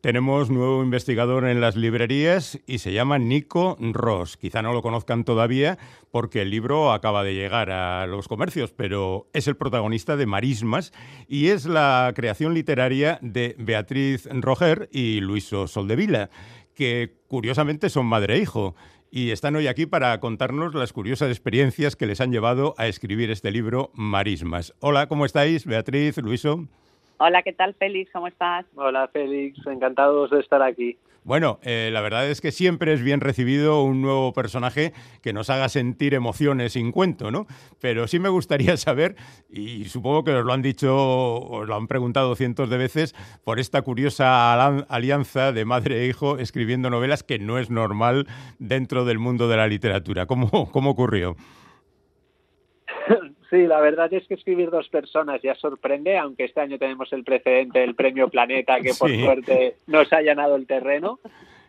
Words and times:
Tenemos 0.00 0.48
nuevo 0.48 0.84
investigador 0.84 1.44
en 1.48 1.60
las 1.60 1.74
librerías 1.74 2.60
y 2.68 2.78
se 2.78 2.92
llama 2.92 3.18
Nico 3.18 3.76
Ross. 3.80 4.36
Quizá 4.36 4.62
no 4.62 4.72
lo 4.72 4.80
conozcan 4.80 5.24
todavía 5.24 5.76
porque 6.12 6.42
el 6.42 6.50
libro 6.50 6.92
acaba 6.92 7.24
de 7.24 7.34
llegar 7.34 7.72
a 7.72 8.06
los 8.06 8.28
comercios, 8.28 8.72
pero 8.72 9.26
es 9.32 9.48
el 9.48 9.56
protagonista 9.56 10.16
de 10.16 10.26
Marismas 10.26 10.92
y 11.26 11.48
es 11.48 11.66
la 11.66 12.12
creación 12.14 12.54
literaria 12.54 13.18
de 13.22 13.56
Beatriz 13.58 14.28
Roger 14.30 14.88
y 14.92 15.18
Luiso 15.18 15.66
Soldevila, 15.66 16.30
que 16.74 17.16
curiosamente 17.26 17.90
son 17.90 18.06
madre 18.06 18.36
e 18.36 18.42
hijo 18.42 18.76
y 19.10 19.30
están 19.30 19.56
hoy 19.56 19.66
aquí 19.66 19.86
para 19.86 20.20
contarnos 20.20 20.76
las 20.76 20.92
curiosas 20.92 21.28
experiencias 21.30 21.96
que 21.96 22.06
les 22.06 22.20
han 22.20 22.30
llevado 22.30 22.76
a 22.78 22.86
escribir 22.86 23.32
este 23.32 23.50
libro 23.50 23.90
Marismas. 23.94 24.74
Hola, 24.78 25.08
¿cómo 25.08 25.26
estáis, 25.26 25.66
Beatriz, 25.66 26.18
Luiso? 26.18 26.68
Hola, 27.20 27.42
¿qué 27.42 27.52
tal, 27.52 27.74
Félix? 27.74 28.12
¿Cómo 28.12 28.28
estás? 28.28 28.64
Hola, 28.76 29.08
Félix. 29.08 29.66
Encantados 29.66 30.30
de 30.30 30.38
estar 30.38 30.62
aquí. 30.62 30.96
Bueno, 31.24 31.58
eh, 31.62 31.90
la 31.92 32.00
verdad 32.00 32.26
es 32.30 32.40
que 32.40 32.52
siempre 32.52 32.92
es 32.92 33.02
bien 33.02 33.20
recibido 33.20 33.82
un 33.82 34.00
nuevo 34.00 34.32
personaje 34.32 34.92
que 35.20 35.32
nos 35.32 35.50
haga 35.50 35.68
sentir 35.68 36.14
emociones 36.14 36.74
sin 36.74 36.92
cuento, 36.92 37.32
¿no? 37.32 37.46
Pero 37.80 38.06
sí 38.06 38.20
me 38.20 38.28
gustaría 38.28 38.76
saber, 38.78 39.16
y 39.50 39.84
supongo 39.86 40.22
que 40.22 40.30
os 40.30 40.46
lo 40.46 40.52
han 40.52 40.62
dicho, 40.62 40.96
os 40.96 41.68
lo 41.68 41.74
han 41.74 41.88
preguntado 41.88 42.36
cientos 42.36 42.70
de 42.70 42.78
veces, 42.78 43.14
por 43.44 43.58
esta 43.58 43.82
curiosa 43.82 44.54
alianza 44.88 45.52
de 45.52 45.64
madre 45.64 46.02
e 46.02 46.06
hijo 46.06 46.38
escribiendo 46.38 46.88
novelas 46.88 47.24
que 47.24 47.38
no 47.40 47.58
es 47.58 47.68
normal 47.68 48.26
dentro 48.58 49.04
del 49.04 49.18
mundo 49.18 49.48
de 49.48 49.56
la 49.56 49.66
literatura. 49.66 50.26
¿Cómo, 50.26 50.70
cómo 50.70 50.90
ocurrió? 50.90 51.36
Sí, 53.50 53.66
la 53.66 53.80
verdad 53.80 54.12
es 54.12 54.26
que 54.26 54.34
escribir 54.34 54.70
dos 54.70 54.88
personas 54.88 55.40
ya 55.40 55.54
sorprende, 55.54 56.18
aunque 56.18 56.44
este 56.44 56.60
año 56.60 56.78
tenemos 56.78 57.10
el 57.12 57.24
precedente 57.24 57.78
del 57.78 57.94
Premio 57.94 58.28
Planeta, 58.28 58.80
que 58.80 58.92
por 58.98 59.10
suerte 59.24 59.76
nos 59.86 60.12
ha 60.12 60.20
llenado 60.20 60.56
el 60.56 60.66
terreno. 60.66 61.18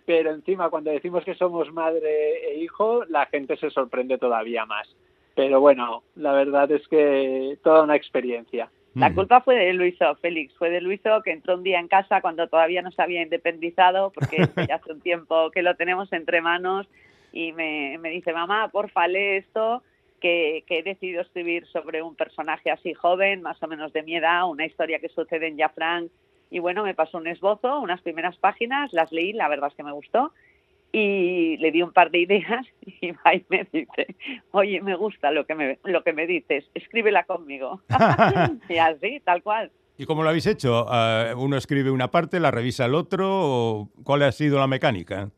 Pero 0.05 0.31
encima, 0.31 0.69
cuando 0.69 0.91
decimos 0.91 1.23
que 1.23 1.35
somos 1.35 1.71
madre 1.71 2.51
e 2.51 2.59
hijo, 2.59 3.05
la 3.05 3.27
gente 3.27 3.55
se 3.57 3.69
sorprende 3.69 4.17
todavía 4.17 4.65
más. 4.65 4.93
Pero 5.35 5.61
bueno, 5.61 6.03
la 6.15 6.33
verdad 6.33 6.69
es 6.71 6.85
que 6.87 7.57
toda 7.63 7.83
una 7.83 7.95
experiencia. 7.95 8.69
La 8.95 9.09
mm. 9.09 9.15
culpa 9.15 9.41
fue 9.41 9.55
de 9.55 9.71
Luiso, 9.71 10.15
Félix, 10.15 10.53
fue 10.57 10.71
de 10.71 10.81
Luiso 10.81 11.21
que 11.23 11.31
entró 11.31 11.55
un 11.55 11.63
día 11.63 11.79
en 11.79 11.87
casa 11.87 12.21
cuando 12.21 12.47
todavía 12.47 12.81
no 12.81 12.91
se 12.91 13.01
había 13.01 13.21
independizado, 13.21 14.11
porque 14.11 14.49
ya 14.67 14.75
hace 14.75 14.91
un 14.91 14.99
tiempo 14.99 15.51
que 15.51 15.61
lo 15.61 15.75
tenemos 15.75 16.11
entre 16.11 16.41
manos, 16.41 16.87
y 17.31 17.53
me, 17.53 17.97
me 17.99 18.09
dice, 18.09 18.33
mamá, 18.33 18.67
porfa, 18.69 19.07
lee 19.07 19.37
esto, 19.37 19.83
que, 20.19 20.63
he 20.67 20.83
decidido 20.83 21.21
escribir 21.21 21.65
sobre 21.67 22.01
un 22.01 22.15
personaje 22.15 22.71
así 22.71 22.93
joven, 22.93 23.41
más 23.41 23.61
o 23.63 23.67
menos 23.67 23.93
de 23.93 24.03
mi 24.03 24.15
edad, 24.15 24.49
una 24.49 24.65
historia 24.65 24.99
que 24.99 25.09
sucede 25.09 25.47
en 25.47 25.57
Jafran. 25.57 26.09
Y 26.51 26.59
bueno, 26.59 26.83
me 26.83 26.95
pasó 26.95 27.17
un 27.17 27.27
esbozo, 27.27 27.79
unas 27.79 28.01
primeras 28.01 28.37
páginas, 28.37 28.91
las 28.93 29.11
leí, 29.11 29.33
la 29.33 29.47
verdad 29.47 29.69
es 29.69 29.75
que 29.75 29.83
me 29.83 29.91
gustó. 29.91 30.33
Y 30.91 31.57
le 31.57 31.71
di 31.71 31.83
un 31.83 31.93
par 31.93 32.09
de 32.09 32.19
ideas 32.19 32.65
y 32.81 33.11
va 33.11 33.35
y 33.35 33.45
me 33.49 33.67
dice, 33.71 34.15
oye, 34.51 34.81
me 34.81 34.95
gusta 34.95 35.31
lo 35.31 35.45
que 35.45 35.55
me, 35.55 35.79
lo 35.83 36.03
que 36.03 36.13
me 36.13 36.27
dices, 36.27 36.65
escríbela 36.73 37.23
conmigo. 37.23 37.81
y 38.69 38.77
así, 38.77 39.19
tal 39.23 39.43
cual. 39.43 39.71
¿Y 39.97 40.05
cómo 40.05 40.23
lo 40.23 40.29
habéis 40.29 40.47
hecho? 40.47 40.85
Ah, 40.87 41.33
¿Uno 41.35 41.57
escribe 41.57 41.91
una 41.91 42.09
parte, 42.09 42.39
la 42.39 42.51
revisa 42.51 42.85
el 42.85 42.95
otro? 42.95 43.89
¿Cuál 44.03 44.23
ha 44.23 44.31
sido 44.31 44.57
la 44.57 44.65
mecánica? 44.65 45.29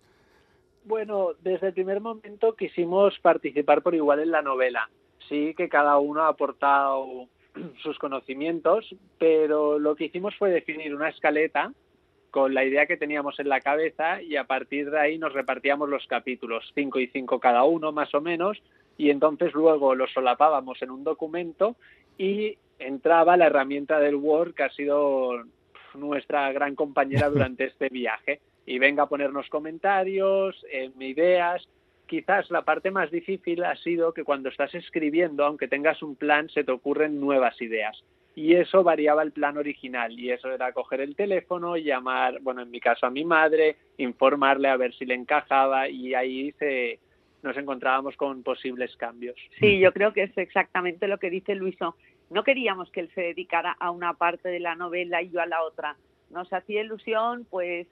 Bueno, 0.84 1.30
desde 1.42 1.68
el 1.68 1.74
primer 1.74 2.02
momento 2.02 2.56
quisimos 2.56 3.18
participar 3.20 3.82
por 3.82 3.94
igual 3.94 4.20
en 4.20 4.32
la 4.32 4.42
novela. 4.42 4.90
Sí 5.30 5.54
que 5.56 5.70
cada 5.70 5.98
uno 6.00 6.24
ha 6.24 6.30
aportado 6.30 7.28
sus 7.84 8.00
conocimientos, 8.00 8.96
pero 9.20 9.78
lo 9.78 9.96
que 9.96 10.06
hicimos 10.06 10.36
fue 10.36 10.50
definir 10.50 10.96
una 10.96 11.10
escaleta 11.10 11.72
con 12.32 12.54
la 12.54 12.64
idea 12.64 12.86
que 12.86 12.98
teníamos 12.98 13.40
en 13.40 13.50
la 13.50 13.60
cabeza 13.60 14.22
y 14.22 14.38
a 14.38 14.46
partir 14.46 14.90
de 14.90 15.00
ahí 15.00 15.18
nos 15.18 15.34
repartíamos 15.34 15.90
los 15.90 16.08
capítulos, 16.08 16.72
cinco 16.74 17.00
y 17.00 17.08
cinco 17.08 17.40
cada 17.40 17.64
uno 17.64 17.92
más 17.92 18.14
o 18.16 18.22
menos, 18.22 18.62
y 18.98 19.10
entonces 19.10 19.54
luego 19.54 19.96
los 19.96 20.12
solapábamos 20.14 20.82
en 20.82 20.92
un 20.92 21.04
documento 21.04 21.76
y 22.18 22.58
entraba 22.80 23.38
la 23.38 23.48
herramienta 23.48 24.00
del 24.00 24.16
Word 24.16 24.54
que 24.54 24.64
ha 24.64 24.70
sido 24.70 25.44
nuestra 25.94 26.52
gran 26.54 26.76
compañera 26.76 27.30
durante 27.30 27.66
este 27.66 27.90
viaje 27.90 28.40
y 28.66 28.80
venga 28.80 29.04
a 29.04 29.10
ponernos 29.10 29.50
comentarios, 29.50 30.66
eh, 30.72 30.92
ideas. 31.00 31.68
Quizás 32.08 32.52
la 32.52 32.64
parte 32.64 32.92
más 32.92 33.10
difícil 33.10 33.64
ha 33.64 33.76
sido 33.78 34.14
que 34.14 34.24
cuando 34.24 34.50
estás 34.50 34.76
escribiendo, 34.76 35.46
aunque 35.46 35.68
tengas 35.68 36.04
un 36.04 36.16
plan, 36.16 36.50
se 36.50 36.64
te 36.64 36.72
ocurren 36.72 37.20
nuevas 37.20 37.62
ideas. 37.62 38.04
Y 38.36 38.56
eso 38.56 38.84
variaba 38.84 39.24
el 39.24 39.32
plan 39.32 39.58
original. 39.58 40.18
Y 40.18 40.32
eso 40.32 40.52
era 40.52 40.74
coger 40.74 41.02
el 41.02 41.16
teléfono, 41.16 41.78
llamar, 41.78 42.40
bueno, 42.42 42.62
en 42.62 42.72
mi 42.72 42.80
caso 42.80 43.06
a 43.06 43.10
mi 43.10 43.24
madre, 43.24 43.78
informarle 43.98 44.70
a 44.70 44.78
ver 44.78 44.94
si 44.94 45.06
le 45.06 45.16
encajaba 45.16 45.90
y 45.90 46.14
ahí 46.14 46.52
se, 46.54 47.00
nos 47.44 47.58
encontrábamos 47.58 48.16
con 48.16 48.44
posibles 48.44 48.96
cambios. 48.98 49.36
Sí, 49.60 49.80
yo 49.80 49.92
creo 49.94 50.14
que 50.14 50.24
es 50.24 50.38
exactamente 50.38 51.08
lo 51.08 51.18
que 51.18 51.30
dice 51.30 51.56
Luiso. 51.56 51.96
No 52.30 52.44
queríamos 52.44 52.92
que 52.92 53.02
él 53.02 53.12
se 53.14 53.22
dedicara 53.22 53.76
a 53.80 53.92
una 53.92 54.14
parte 54.14 54.50
de 54.50 54.60
la 54.60 54.76
novela 54.76 55.22
y 55.22 55.32
yo 55.32 55.42
a 55.42 55.46
la 55.46 55.64
otra. 55.64 55.98
Nos 56.30 56.52
hacía 56.54 56.82
ilusión, 56.82 57.46
pues, 57.50 57.88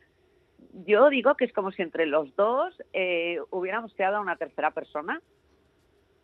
yo 0.86 1.10
digo 1.10 1.36
que 1.36 1.46
es 1.46 1.54
como 1.54 1.72
si 1.72 1.82
entre 1.82 2.06
los 2.06 2.36
dos 2.36 2.74
eh, 2.94 3.40
hubiéramos 3.50 3.94
creado 3.94 4.18
a 4.18 4.22
una 4.22 4.36
tercera 4.36 4.72
persona 4.72 5.22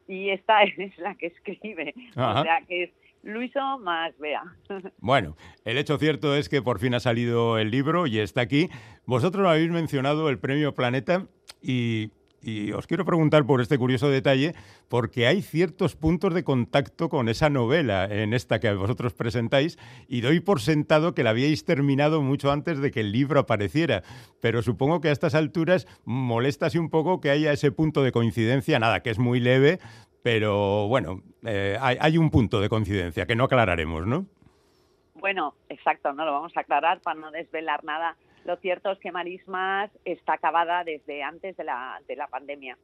y 0.07 0.29
esta 0.29 0.63
es 0.63 0.97
la 0.97 1.16
que 1.16 1.28
escribe. 1.28 1.94
O 2.16 2.44
sea 2.44 2.62
que 2.68 2.84
es 2.84 2.90
Luiso 3.23 3.79
más 3.79 4.18
Bea. 4.19 4.44
Bueno, 5.00 5.35
el 5.66 5.78
hecho 5.78 5.97
cierto 5.97 6.35
es 6.35 6.47
que 6.50 6.62
por 6.62 6.79
fin 6.79 6.94
ha 6.94 7.00
salido 7.00 7.57
el 7.57 7.72
libro 7.72 8.07
y 8.07 8.19
está 8.19 8.41
aquí. 8.41 8.69
Vosotros 9.06 9.47
habéis 9.47 9.72
mencionado 9.72 10.29
el 10.29 10.40
premio 10.40 10.73
Planeta 10.73 11.25
y 11.62 12.12
y 12.45 12.72
os 12.73 12.85
quiero 12.85 13.06
preguntar 13.06 13.45
por 13.45 13.59
este 13.59 13.78
curioso 13.78 14.09
detalle, 14.09 14.53
porque 14.88 15.25
hay 15.25 15.41
ciertos 15.41 15.95
puntos 15.95 16.33
de 16.33 16.44
contacto 16.44 17.09
con 17.09 17.28
esa 17.28 17.50
novela 17.50 18.06
en 18.06 18.33
esta 18.33 18.59
que 18.59 18.72
vosotros 18.73 19.13
presentáis, 19.13 19.79
y 20.07 20.22
doy 20.22 20.39
por 20.39 20.61
sentado 20.61 21.16
que 21.16 21.23
la 21.23 21.31
habíais 21.31 21.66
terminado 21.66 22.22
mucho 22.22 22.51
antes 22.51 22.79
de 22.79 22.91
que 22.91 23.00
el 23.00 23.11
libro 23.11 23.39
apareciera. 23.39 24.03
Pero 24.41 24.61
supongo 24.61 25.01
que 25.01 25.09
a 25.09 25.11
estas 25.11 25.34
alturas 25.34 25.88
molesta 26.05 26.69
un 26.75 26.89
poco 26.89 27.22
que 27.22 27.29
haya 27.29 27.53
ese 27.53 27.72
punto 27.72 28.03
de 28.03 28.11
coincidencia, 28.11 28.79
nada, 28.79 29.01
que 29.01 29.09
es 29.09 29.19
muy 29.19 29.39
leve, 29.39 29.79
pero 30.23 30.88
bueno, 30.88 31.22
eh, 31.45 31.78
hay, 31.79 31.97
hay 32.01 32.17
un 32.17 32.31
punto 32.31 32.59
de 32.59 32.69
coincidencia 32.69 33.25
que 33.25 33.35
no 33.35 33.45
aclararemos, 33.45 34.05
¿no? 34.05 34.25
Bueno, 35.13 35.55
exacto, 35.69 36.11
no 36.13 36.25
lo 36.25 36.34
vamos 36.34 36.55
a 36.57 36.61
aclarar 36.61 37.00
para 37.01 37.19
no 37.19 37.31
desvelar 37.31 37.84
nada 37.84 38.17
lo 38.45 38.56
cierto 38.57 38.91
es 38.91 39.00
que 39.00 39.11
Marismas 39.11 39.91
está 40.06 40.33
acabada 40.33 40.83
desde 40.83 41.23
antes 41.23 41.57
de 41.57 41.63
la, 41.63 42.01
de 42.07 42.16
la 42.16 42.28
pandemia. 42.28 42.78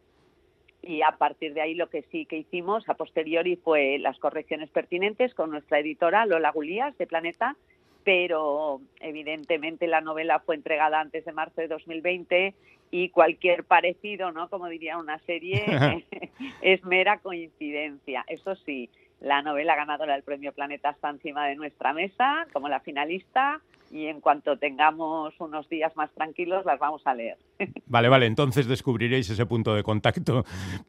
Y 0.82 1.04
a 1.04 1.12
partir 1.12 1.54
de 1.54 1.62
ahí 1.62 1.76
lo 1.76 1.90
que 1.90 2.02
sí 2.12 2.26
que 2.26 2.38
hicimos 2.38 2.90
a 2.90 2.96
posteriori 2.96 3.56
fue 3.56 4.00
las 4.00 4.18
correcciones 4.18 4.72
pertinentes 4.72 5.36
con 5.36 5.52
nuestra 5.52 5.80
editora 5.80 6.26
Lola 6.26 6.52
Gulías 6.52 6.98
de 6.98 7.06
Planeta, 7.06 7.56
pero 8.04 8.82
evidentemente 9.00 9.86
la 9.86 10.02
novela 10.02 10.40
fue 10.40 10.56
entregada 10.56 11.00
antes 11.00 11.24
de 11.24 11.32
marzo 11.32 11.62
de 11.62 11.68
2020 11.68 12.56
y 12.90 13.10
cualquier 13.10 13.64
parecido, 13.64 14.32
¿no? 14.32 14.50
Como 14.50 14.68
diría 14.68 14.98
una 14.98 15.20
serie, 15.20 15.64
es 16.64 16.84
mera 16.84 17.20
coincidencia. 17.20 18.26
Eso 18.28 18.56
sí, 18.56 18.90
la 19.22 19.42
novela 19.42 19.76
ganadora 19.76 20.14
del 20.14 20.24
Premio 20.24 20.52
Planeta 20.52 20.90
está 20.90 21.10
encima 21.10 21.48
de 21.48 21.56
nuestra 21.56 21.94
mesa 21.94 22.48
como 22.52 22.68
la 22.68 22.80
finalista 22.82 23.62
y 23.92 24.08
en 24.08 24.22
cuanto 24.22 24.58
tengamos 24.58 25.34
unos 25.40 25.70
días 25.70 25.96
más 25.96 26.12
tranquilos 26.12 26.66
las 26.66 26.80
vamos 26.80 27.02
a 27.06 27.14
leer. 27.14 27.38
Vale, 27.86 28.08
vale, 28.08 28.26
entonces 28.26 28.68
descubriréis 28.68 29.30
ese 29.30 29.46
punto 29.46 29.76
de 29.76 29.84
contacto. 29.84 30.46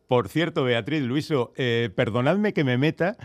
Por 0.07 0.29
cierto, 0.29 0.63
Beatriz, 0.63 1.03
Luiso, 1.03 1.53
eh, 1.57 1.91
perdonadme 1.95 2.53
que 2.53 2.63
me 2.63 2.79
meta, 2.79 3.17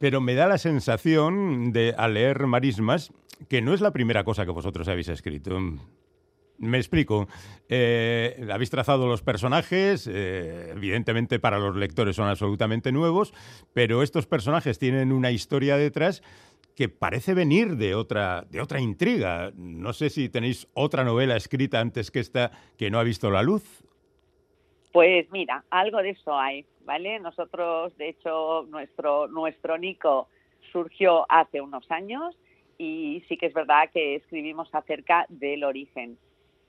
pero 0.00 0.20
me 0.20 0.34
da 0.34 0.48
la 0.48 0.58
sensación 0.58 1.72
de, 1.72 1.94
al 1.96 2.14
leer 2.14 2.46
Marismas, 2.46 3.12
que 3.48 3.62
no 3.62 3.72
es 3.72 3.80
la 3.80 3.92
primera 3.92 4.24
cosa 4.24 4.44
que 4.44 4.50
vosotros 4.50 4.88
habéis 4.88 5.08
escrito. 5.08 5.56
Me 6.64 6.78
explico. 6.78 7.28
Eh, 7.68 8.46
habéis 8.52 8.70
trazado 8.70 9.06
los 9.06 9.22
personajes, 9.22 10.08
eh, 10.10 10.70
evidentemente 10.70 11.38
para 11.38 11.58
los 11.58 11.76
lectores 11.76 12.16
son 12.16 12.28
absolutamente 12.28 12.92
nuevos, 12.92 13.32
pero 13.72 14.02
estos 14.02 14.26
personajes 14.26 14.78
tienen 14.78 15.12
una 15.12 15.30
historia 15.30 15.76
detrás 15.76 16.22
que 16.74 16.88
parece 16.88 17.34
venir 17.34 17.76
de 17.76 17.94
otra, 17.94 18.42
de 18.50 18.60
otra 18.60 18.80
intriga. 18.80 19.52
No 19.54 19.92
sé 19.92 20.10
si 20.10 20.28
tenéis 20.28 20.66
otra 20.74 21.04
novela 21.04 21.36
escrita 21.36 21.80
antes 21.80 22.10
que 22.10 22.20
esta 22.20 22.50
que 22.76 22.90
no 22.90 22.98
ha 22.98 23.04
visto 23.04 23.30
la 23.30 23.42
luz. 23.42 23.84
Pues 24.92 25.30
mira, 25.30 25.64
algo 25.70 25.98
de 26.02 26.10
eso 26.10 26.38
hay, 26.38 26.64
¿vale? 26.84 27.18
Nosotros, 27.18 27.96
de 27.96 28.10
hecho, 28.10 28.64
nuestro, 28.68 29.26
nuestro 29.28 29.76
Nico 29.76 30.28
surgió 30.72 31.26
hace 31.28 31.60
unos 31.60 31.90
años 31.90 32.36
y 32.78 33.22
sí 33.28 33.36
que 33.36 33.46
es 33.46 33.54
verdad 33.54 33.90
que 33.92 34.16
escribimos 34.16 34.68
acerca 34.72 35.26
del 35.28 35.64
origen. 35.64 36.18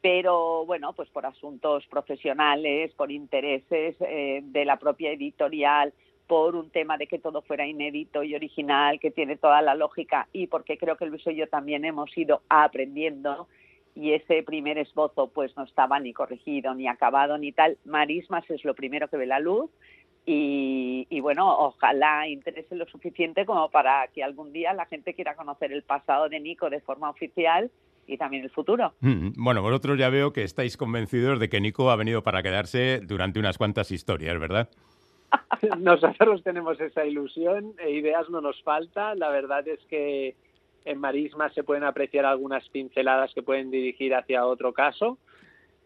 Pero 0.05 0.67
bueno, 0.67 0.93
pues 0.93 1.09
por 1.09 1.25
asuntos 1.25 1.83
profesionales, 1.87 2.93
por 2.93 3.11
intereses 3.11 3.95
eh, 4.01 4.41
de 4.43 4.63
la 4.63 4.77
propia 4.77 5.11
editorial, 5.11 5.93
por 6.27 6.55
un 6.55 6.69
tema 6.69 6.95
de 6.95 7.07
que 7.07 7.17
todo 7.17 7.41
fuera 7.41 7.65
inédito 7.65 8.21
y 8.21 8.35
original, 8.35 8.99
que 8.99 9.09
tiene 9.09 9.35
toda 9.35 9.63
la 9.63 9.73
lógica, 9.73 10.27
y 10.31 10.45
porque 10.45 10.77
creo 10.77 10.95
que 10.95 11.07
Luis 11.07 11.25
y 11.25 11.33
yo 11.33 11.47
también 11.47 11.85
hemos 11.85 12.15
ido 12.15 12.43
aprendiendo. 12.49 13.47
y 13.95 14.11
ese 14.11 14.43
primer 14.43 14.77
esbozo 14.77 15.29
pues 15.29 15.57
no 15.57 15.63
estaba 15.63 15.99
ni 15.99 16.13
corregido, 16.13 16.75
ni 16.75 16.87
acabado, 16.87 17.39
ni 17.39 17.51
tal. 17.51 17.79
Marismas 17.83 18.47
es 18.51 18.63
lo 18.63 18.75
primero 18.75 19.07
que 19.07 19.17
ve 19.17 19.25
la 19.25 19.39
luz 19.39 19.71
y, 20.23 21.07
y, 21.09 21.19
bueno, 21.19 21.49
ojalá 21.57 22.27
interese 22.27 22.75
lo 22.75 22.85
suficiente 22.85 23.43
como 23.47 23.71
para 23.71 24.07
que 24.09 24.23
algún 24.23 24.53
día 24.53 24.71
la 24.73 24.85
gente 24.85 25.15
quiera 25.15 25.35
conocer 25.35 25.71
el 25.71 25.81
pasado 25.81 26.29
de 26.29 26.39
Nico 26.39 26.69
de 26.69 26.81
forma 26.81 27.09
oficial 27.09 27.71
y 28.07 28.17
también 28.17 28.43
el 28.43 28.49
futuro. 28.49 28.93
Mm, 28.99 29.29
bueno, 29.37 29.61
vosotros 29.61 29.97
ya 29.97 30.09
veo 30.09 30.33
que 30.33 30.43
estáis 30.43 30.77
convencidos 30.77 31.39
de 31.39 31.49
que 31.49 31.61
Nico 31.61 31.89
ha 31.91 31.95
venido 31.95 32.23
para 32.23 32.43
quedarse 32.43 33.01
durante 33.03 33.39
unas 33.39 33.57
cuantas 33.57 33.91
historias, 33.91 34.39
¿verdad? 34.39 34.69
Nosotros 35.79 36.43
tenemos 36.43 36.79
esa 36.79 37.05
ilusión 37.05 37.73
e 37.79 37.91
ideas 37.91 38.29
no 38.29 38.41
nos 38.41 38.61
falta. 38.63 39.15
La 39.15 39.29
verdad 39.29 39.67
es 39.67 39.79
que 39.89 40.35
en 40.85 40.99
Marisma 40.99 41.49
se 41.49 41.63
pueden 41.63 41.83
apreciar 41.83 42.25
algunas 42.25 42.67
pinceladas 42.69 43.33
que 43.33 43.41
pueden 43.41 43.71
dirigir 43.71 44.13
hacia 44.13 44.45
otro 44.45 44.71
caso 44.73 45.17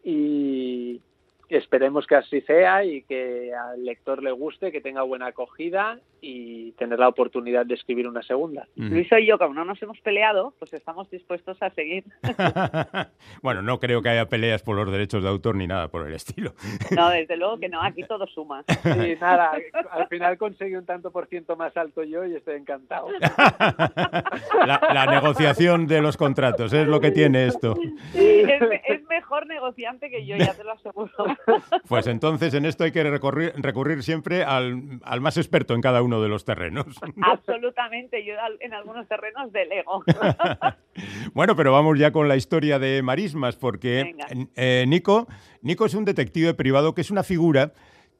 y, 0.04 1.02
esperemos 1.48 2.06
que 2.06 2.16
así 2.16 2.42
sea 2.42 2.86
y 2.86 3.02
que 3.04 3.52
al 3.56 3.84
lector 3.84 4.22
le 4.22 4.32
guste, 4.32 4.72
que 4.72 4.82
tenga 4.82 5.02
buena 5.02 5.28
acogida 5.28 6.00
y 6.22 6.72
tener 6.74 7.00
la 7.00 7.08
oportunidad 7.08 7.66
de 7.66 7.76
escribir 7.76 8.08
una 8.08 8.22
segunda. 8.22 8.68
Luis 8.76 9.08
y 9.12 9.26
yo, 9.26 9.38
como 9.38 9.54
no 9.54 9.66
nos 9.66 9.82
hemos 9.82 10.00
peleado, 10.02 10.54
pues 10.60 10.74
estamos 10.74 11.10
dispuestos 11.10 11.62
a 11.62 11.70
seguir. 11.72 12.04
bueno, 13.42 13.62
no 13.62 13.80
creo 13.80 14.02
que 14.02 14.10
haya 14.10 14.28
peleas 14.28 14.64
por 14.64 14.76
los 14.76 14.92
derechos 14.92 15.24
de 15.24 15.30
autor 15.30 15.56
ni 15.56 15.68
nada 15.68 15.88
por 15.90 16.08
el 16.08 16.14
estilo. 16.14 16.54
no, 16.96 17.10
desde 17.10 17.38
luego 17.38 17.60
que 17.60 17.70
no, 17.70 17.82
aquí 17.82 18.04
todo 18.04 18.28
suma. 18.28 18.64
Sí, 18.68 19.16
nada, 19.20 19.52
al 19.92 20.08
final 20.08 20.38
conseguí 20.38 20.76
un 20.76 20.86
tanto 20.86 21.12
por 21.12 21.28
ciento 21.28 21.56
más 21.56 21.76
alto 21.78 22.04
yo 22.04 22.26
y 22.26 22.36
estoy 22.36 22.56
encantado. 22.56 23.08
la, 24.66 25.06
negociación 25.10 25.88
de 25.88 26.02
los 26.02 26.18
contratos 26.18 26.74
es 26.74 26.88
lo 26.88 27.00
que 27.00 27.12
tiene 27.12 27.48
esto. 27.48 27.76
Sí, 28.14 28.44
es 28.88 29.04
mejor 29.08 29.46
negociante 29.48 30.10
que 30.10 30.26
yo, 30.26 30.36
ya 30.38 30.54
te 30.54 30.64
lo 30.64 30.72
aseguro. 30.72 31.12
Pues 31.88 32.08
entonces 32.08 32.54
en 32.54 32.66
esto 32.66 32.84
hay 32.84 32.92
que 32.92 33.04
recurrir, 33.04 33.54
recurrir 33.58 34.02
siempre 34.04 34.44
al, 34.44 35.00
más 35.22 35.38
experto 35.38 35.74
en 35.74 35.82
cada 35.82 36.02
uno 36.02 36.09
de 36.18 36.30
los 36.30 36.46
terrenos. 36.46 36.86
Absolutamente, 37.22 38.26
yo 38.26 38.34
en 38.60 38.74
algunos 38.74 39.08
terrenos 39.08 39.52
delego. 39.52 40.04
bueno, 41.34 41.56
pero 41.56 41.72
vamos 41.72 42.00
ya 42.00 42.12
con 42.12 42.28
la 42.28 42.36
historia 42.36 42.80
de 42.80 43.02
Marismas, 43.02 43.56
porque 43.56 44.16
eh, 44.56 44.86
Nico, 44.88 45.28
Nico 45.62 45.86
es 45.86 45.94
un 45.94 46.06
detective 46.06 46.54
privado 46.54 46.96
que 46.96 47.02
es 47.02 47.12
una 47.12 47.24
figura 47.24 47.74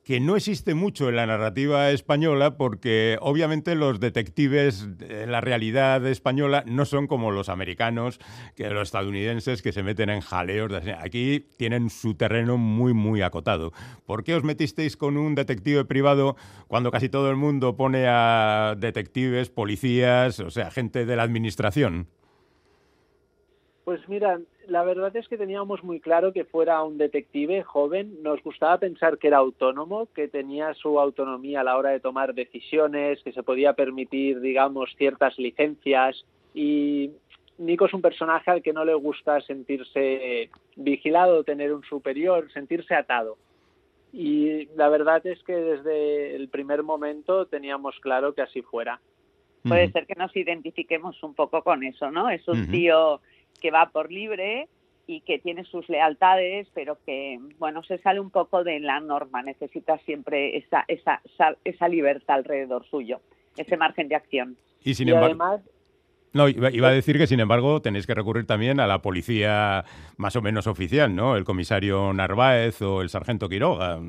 que 0.10 0.20
no 0.20 0.36
existe 0.36 0.74
mucho 0.74 1.08
en 1.08 1.18
la 1.18 1.28
narrativa 1.28 1.92
española 1.92 2.58
porque 2.58 3.20
obviamente 3.22 3.76
los 3.76 4.00
detectives 4.00 4.90
en 5.02 5.32
la 5.32 5.40
realidad 5.40 6.04
española 6.08 6.64
no 6.66 6.86
son 6.86 7.06
como 7.06 7.30
los 7.30 7.48
americanos, 7.48 8.20
que 8.56 8.72
los 8.72 8.88
estadounidenses 8.88 9.62
que 9.62 9.72
se 9.72 9.84
meten 9.84 10.10
en 10.10 10.22
jaleos. 10.22 10.72
Aquí 10.98 11.46
tienen 11.58 11.92
su 11.92 12.16
terreno 12.16 12.58
muy, 12.58 12.96
muy 12.96 13.22
acotado. 13.22 13.72
¿Por 14.08 14.24
qué 14.24 14.34
os 14.34 14.44
metisteis 14.44 14.98
con 14.98 15.16
un 15.16 15.36
detective 15.36 15.86
privado 15.86 16.36
cuando 16.68 16.90
casi 16.90 17.08
todo 17.08 17.30
el 17.30 17.36
mundo 17.36 17.76
pone 17.76 18.08
a 18.08 18.74
detectives, 18.80 19.52
policías, 19.52 20.40
o 20.40 20.50
sea, 20.50 20.72
gente 20.72 21.06
de 21.06 21.16
la 21.18 21.22
administración? 21.22 22.08
Pues 23.86 24.08
mira, 24.08 24.40
la 24.68 24.84
verdad 24.84 25.16
es 25.16 25.28
que 25.28 25.38
teníamos 25.38 25.84
muy 25.84 26.00
claro 26.00 26.32
que 26.32 26.46
fuera 26.46 26.84
un 26.84 26.98
detective 26.98 27.64
joven. 27.64 28.22
Nos 28.22 28.44
gustaba 28.44 28.78
pensar 28.78 29.18
que 29.18 29.28
era 29.28 29.38
autónomo, 29.38 30.08
que 30.14 30.28
tenía 30.28 30.74
su 30.76 31.00
autonomía 31.00 31.62
a 31.62 31.64
la 31.64 31.78
hora 31.78 31.90
de 31.90 32.00
tomar 32.00 32.36
decisiones, 32.36 33.24
que 33.24 33.34
se 33.34 33.44
podía 33.44 33.74
permitir, 33.74 34.42
digamos, 34.42 34.94
ciertas 34.98 35.40
licencias. 35.40 36.24
Y 36.54 37.12
Nico 37.58 37.86
es 37.86 37.94
un 37.94 38.02
personaje 38.02 38.52
al 38.52 38.62
que 38.62 38.74
no 38.74 38.86
le 38.86 38.94
gusta 38.94 39.42
sentirse 39.42 40.50
vigilado, 40.76 41.44
tener 41.44 41.74
un 41.74 41.84
superior, 41.84 42.52
sentirse 42.52 42.94
atado. 42.94 43.38
Y 44.12 44.66
la 44.76 44.90
verdad 44.90 45.26
es 45.26 45.42
que 45.44 45.56
desde 45.56 46.36
el 46.36 46.50
primer 46.50 46.84
momento 46.84 47.46
teníamos 47.46 48.00
claro 48.00 48.34
que 48.34 48.42
así 48.42 48.62
fuera. 48.62 49.00
Puede 49.68 49.92
ser 49.92 50.08
que 50.08 50.16
nos 50.16 50.36
identifiquemos 50.36 51.22
un 51.22 51.34
poco 51.34 51.62
con 51.64 51.84
eso, 51.84 52.10
¿no? 52.10 52.30
Es 52.30 52.48
un 52.48 52.72
tío 52.72 53.20
que 53.62 53.72
va 53.72 53.90
por 53.90 54.12
libre 54.12 54.68
y 55.08 55.22
que 55.22 55.40
tiene 55.40 55.64
sus 55.64 55.90
lealtades, 55.90 56.68
pero 56.74 56.98
que, 57.06 57.40
bueno, 57.58 57.84
se 57.84 57.98
sale 57.98 58.20
un 58.20 58.30
poco 58.30 58.64
de 58.64 58.80
la 58.80 59.00
norma, 59.00 59.42
necesita 59.42 59.98
siempre 60.00 60.58
esa, 60.58 60.86
esa, 60.88 61.22
esa 61.64 61.88
libertad 61.88 62.36
alrededor 62.36 62.86
suyo, 62.86 63.20
ese 63.58 63.76
margen 63.76 64.08
de 64.08 64.16
acción. 64.16 64.56
Y 64.84 64.94
sin 64.94 65.10
embargo... 65.10 65.62
no, 66.34 66.48
iba, 66.48 66.88
a 66.88 66.92
decir 66.92 67.18
que, 67.18 67.26
sin 67.26 67.40
embargo, 67.40 67.82
tenéis 67.82 68.06
que 68.06 68.14
recurrir 68.14 68.46
también 68.46 68.80
a 68.80 68.86
la 68.86 69.02
policía 69.02 69.84
más 70.18 70.36
o 70.36 70.44
menos 70.44 70.68
oficial, 70.68 71.16
¿no? 71.16 71.36
El 71.36 71.44
comisario 71.44 72.14
Narváez 72.14 72.80
o 72.84 73.02
el 73.02 73.10
sargento 73.10 73.50
Quiroga. 73.50 74.00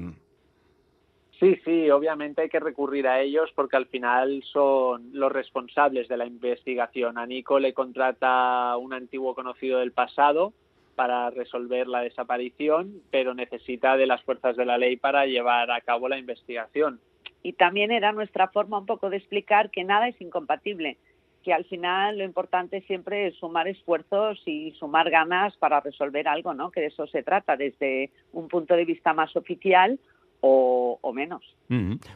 Sí, 1.41 1.59
sí, 1.65 1.91
obviamente 1.91 2.43
hay 2.43 2.51
que 2.51 2.61
recurrir 2.61 3.09
a 3.09 3.21
ellos 3.21 3.51
porque 3.55 3.79
al 3.79 3.87
final 3.87 4.43
son 4.53 5.09
los 5.15 5.33
responsables 5.33 6.07
de 6.07 6.19
la 6.19 6.27
investigación. 6.27 7.17
A 7.17 7.25
Nico 7.25 7.59
le 7.59 7.73
contrata 7.73 8.77
un 8.77 8.93
antiguo 8.93 9.35
conocido 9.35 9.79
del 9.79 9.93
pasado 9.93 10.53
para 10.97 11.31
resolver 11.31 11.87
la 11.87 12.03
desaparición, 12.03 13.01
pero 13.11 13.33
necesita 13.33 13.97
de 13.97 14.07
las 14.07 14.23
fuerzas 14.23 14.55
de 14.55 14.67
la 14.67 14.77
ley 14.77 14.99
para 14.99 15.25
llevar 15.25 15.71
a 15.71 15.81
cabo 15.81 16.11
la 16.11 16.19
investigación. 16.19 17.01
Y 17.43 17.55
también 17.55 17.91
era 17.91 18.13
nuestra 18.13 18.49
forma 18.49 18.79
un 18.79 18.85
poco 18.85 19.09
de 19.09 19.17
explicar 19.17 19.71
que 19.71 19.83
nada 19.83 20.09
es 20.09 20.21
incompatible, 20.21 20.99
que 21.43 21.55
al 21.55 21.65
final 21.65 22.19
lo 22.19 22.25
importante 22.25 22.83
siempre 22.83 23.29
es 23.29 23.37
sumar 23.37 23.67
esfuerzos 23.67 24.43
y 24.45 24.73
sumar 24.73 25.09
ganas 25.09 25.57
para 25.57 25.81
resolver 25.81 26.29
algo, 26.29 26.53
¿no? 26.53 26.71
Que 26.71 26.83
de 26.83 26.89
eso 26.89 27.07
se 27.07 27.23
trata 27.23 27.57
desde 27.57 28.11
un 28.35 28.49
punto 28.49 28.77
de 28.77 28.85
vista 28.85 29.15
más 29.15 29.35
oficial 29.37 29.99
o, 30.41 31.13
menos. 31.13 31.43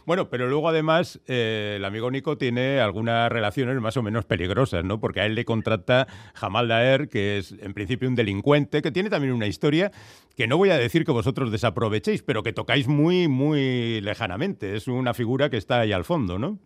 Bueno, 0.06 0.30
pero 0.30 0.48
luego 0.48 0.68
además 0.68 1.20
eh, 1.26 1.74
el 1.76 1.84
amigo 1.84 2.10
Nico 2.10 2.38
tiene 2.38 2.80
algunas 2.80 3.30
relaciones 3.30 3.80
más 3.80 3.96
o 3.96 4.02
menos 4.02 4.24
peligrosas, 4.24 4.84
¿no? 4.84 5.00
Porque 5.00 5.20
a 5.20 5.26
él 5.26 5.34
le 5.34 5.44
contrata 5.44 6.06
Jamal 6.34 6.68
Daer, 6.68 7.08
que 7.08 7.38
es 7.38 7.52
en 7.52 7.74
principio 7.74 8.08
un 8.08 8.14
delincuente, 8.14 8.82
que 8.82 8.92
tiene 8.92 9.10
también 9.10 9.32
una 9.32 9.46
historia 9.46 9.90
que 10.36 10.46
no 10.46 10.56
voy 10.56 10.70
a 10.70 10.78
decir 10.78 11.04
que 11.04 11.12
vosotros 11.12 11.50
desaprovechéis, 11.50 12.22
pero 12.22 12.42
que 12.42 12.52
tocáis 12.52 12.88
muy, 12.88 13.28
muy 13.28 14.00
lejanamente. 14.00 14.76
Es 14.76 14.88
una 14.88 15.12
figura 15.12 15.50
que 15.50 15.56
está 15.56 15.80
ahí 15.80 15.92
al 15.92 16.04
fondo, 16.04 16.38
¿no? 16.38 16.58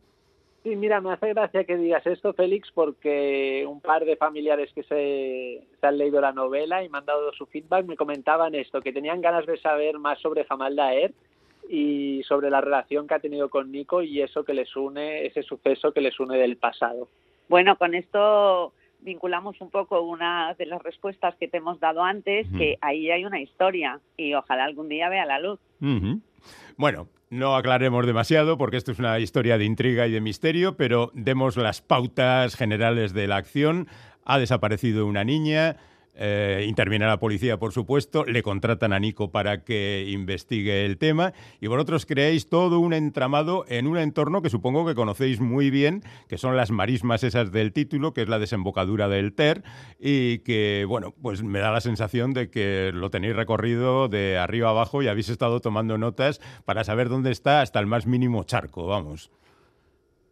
Sí, 0.62 0.76
mira, 0.76 1.00
me 1.00 1.12
hace 1.12 1.28
gracia 1.28 1.64
que 1.64 1.76
digas 1.76 2.06
esto, 2.06 2.32
Félix, 2.34 2.70
porque 2.72 3.64
un 3.66 3.80
par 3.80 4.04
de 4.04 4.16
familiares 4.16 4.70
que 4.74 4.82
se, 4.82 5.66
se, 5.80 5.86
han 5.86 5.96
leído 5.96 6.20
la 6.20 6.32
novela 6.32 6.82
y 6.82 6.88
me 6.88 6.98
han 6.98 7.06
dado 7.06 7.32
su 7.32 7.46
feedback 7.46 7.86
me 7.86 7.96
comentaban 7.96 8.54
esto, 8.54 8.80
que 8.80 8.92
tenían 8.92 9.20
ganas 9.20 9.46
de 9.46 9.56
saber 9.58 9.98
más 9.98 10.20
sobre 10.20 10.44
Jamal 10.44 10.76
Daer 10.76 11.14
y 11.68 12.22
sobre 12.24 12.50
la 12.50 12.60
relación 12.60 13.06
que 13.06 13.14
ha 13.14 13.18
tenido 13.20 13.50
con 13.50 13.70
Nico 13.70 14.02
y 14.02 14.22
eso 14.22 14.44
que 14.44 14.54
les 14.54 14.74
une, 14.74 15.26
ese 15.26 15.42
suceso 15.42 15.92
que 15.92 16.00
les 16.00 16.18
une 16.18 16.38
del 16.38 16.56
pasado. 16.56 17.08
Bueno, 17.48 17.76
con 17.76 17.94
esto 17.94 18.72
vinculamos 19.00 19.60
un 19.60 19.70
poco 19.70 20.00
una 20.00 20.54
de 20.54 20.66
las 20.66 20.82
respuestas 20.82 21.34
que 21.36 21.48
te 21.48 21.58
hemos 21.58 21.78
dado 21.80 22.02
antes, 22.02 22.46
que 22.56 22.78
ahí 22.80 23.10
hay 23.10 23.24
una 23.24 23.40
historia 23.40 24.00
y 24.16 24.34
ojalá 24.34 24.64
algún 24.64 24.88
día 24.88 25.08
vea 25.08 25.24
la 25.24 25.38
luz. 25.38 25.60
Bueno, 26.76 27.08
no 27.30 27.56
aclaremos 27.56 28.06
demasiado 28.06 28.58
porque 28.58 28.76
esto 28.76 28.92
es 28.92 28.98
una 28.98 29.18
historia 29.18 29.58
de 29.58 29.64
intriga 29.64 30.06
y 30.06 30.12
de 30.12 30.20
misterio, 30.20 30.76
pero 30.76 31.10
demos 31.14 31.56
las 31.56 31.82
pautas 31.82 32.56
generales 32.56 33.12
de 33.12 33.26
la 33.26 33.36
acción. 33.36 33.88
Ha 34.24 34.38
desaparecido 34.38 35.06
una 35.06 35.24
niña, 35.24 35.76
eh, 36.18 36.64
interviene 36.66 37.06
la 37.06 37.20
policía, 37.20 37.58
por 37.58 37.72
supuesto, 37.72 38.24
le 38.24 38.42
contratan 38.42 38.92
a 38.92 38.98
Nico 38.98 39.30
para 39.30 39.62
que 39.62 40.04
investigue 40.08 40.84
el 40.84 40.98
tema 40.98 41.32
y 41.60 41.68
vosotros 41.68 42.06
creáis 42.06 42.48
todo 42.48 42.80
un 42.80 42.92
entramado 42.92 43.64
en 43.68 43.86
un 43.86 43.98
entorno 43.98 44.42
que 44.42 44.50
supongo 44.50 44.84
que 44.84 44.96
conocéis 44.96 45.40
muy 45.40 45.70
bien, 45.70 46.02
que 46.28 46.36
son 46.36 46.56
las 46.56 46.72
marismas 46.72 47.22
esas 47.22 47.52
del 47.52 47.72
título, 47.72 48.12
que 48.12 48.22
es 48.22 48.28
la 48.28 48.40
desembocadura 48.40 49.08
del 49.08 49.32
Ter 49.32 49.62
y 50.00 50.40
que, 50.40 50.84
bueno, 50.88 51.14
pues 51.22 51.42
me 51.44 51.60
da 51.60 51.70
la 51.70 51.80
sensación 51.80 52.34
de 52.34 52.50
que 52.50 52.90
lo 52.92 53.10
tenéis 53.10 53.36
recorrido 53.36 54.08
de 54.08 54.38
arriba 54.38 54.70
abajo 54.70 55.02
y 55.02 55.08
habéis 55.08 55.28
estado 55.28 55.60
tomando 55.60 55.98
notas 55.98 56.40
para 56.64 56.82
saber 56.82 57.08
dónde 57.08 57.30
está 57.30 57.60
hasta 57.60 57.78
el 57.78 57.86
más 57.86 58.06
mínimo 58.06 58.42
charco, 58.42 58.86
vamos. 58.86 59.30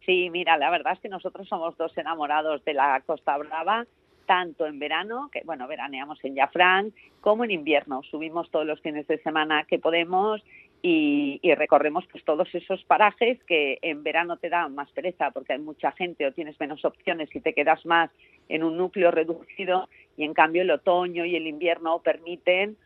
Sí, 0.04 0.30
mira, 0.30 0.56
la 0.56 0.70
verdad 0.70 0.94
es 0.94 1.00
que 1.00 1.08
nosotros 1.08 1.48
somos 1.48 1.76
dos 1.76 1.96
enamorados 1.98 2.64
de 2.64 2.74
la 2.74 3.00
Costa 3.04 3.36
Brava 3.38 3.86
tanto 4.26 4.66
en 4.66 4.78
verano, 4.78 5.30
que 5.32 5.42
bueno, 5.44 5.66
veraneamos 5.66 6.22
en 6.24 6.36
Jafrán, 6.36 6.92
como 7.20 7.44
en 7.44 7.50
invierno. 7.50 8.02
Subimos 8.02 8.50
todos 8.50 8.66
los 8.66 8.80
fines 8.80 9.06
de 9.06 9.18
semana 9.22 9.64
que 9.64 9.78
podemos 9.78 10.42
y, 10.82 11.40
recorremos 11.56 12.04
pues 12.12 12.22
todos 12.24 12.54
esos 12.54 12.84
parajes 12.84 13.42
que 13.44 13.78
en 13.82 14.02
verano 14.02 14.36
te 14.36 14.50
dan 14.50 14.74
más 14.74 14.90
pereza 14.92 15.30
porque 15.30 15.54
hay 15.54 15.58
mucha 15.58 15.90
gente 15.92 16.26
o 16.26 16.32
tienes 16.32 16.60
menos 16.60 16.84
opciones 16.84 17.34
y 17.34 17.40
te 17.40 17.54
quedas 17.54 17.84
más 17.86 18.10
en 18.48 18.62
un 18.62 18.76
núcleo 18.76 19.10
reducido 19.10 19.88
y 20.16 20.24
en 20.24 20.34
cambio 20.34 20.62
el 20.62 20.70
otoño 20.70 21.24
y 21.24 21.34
el 21.34 21.46
invierno 21.46 22.00
permiten 22.00 22.76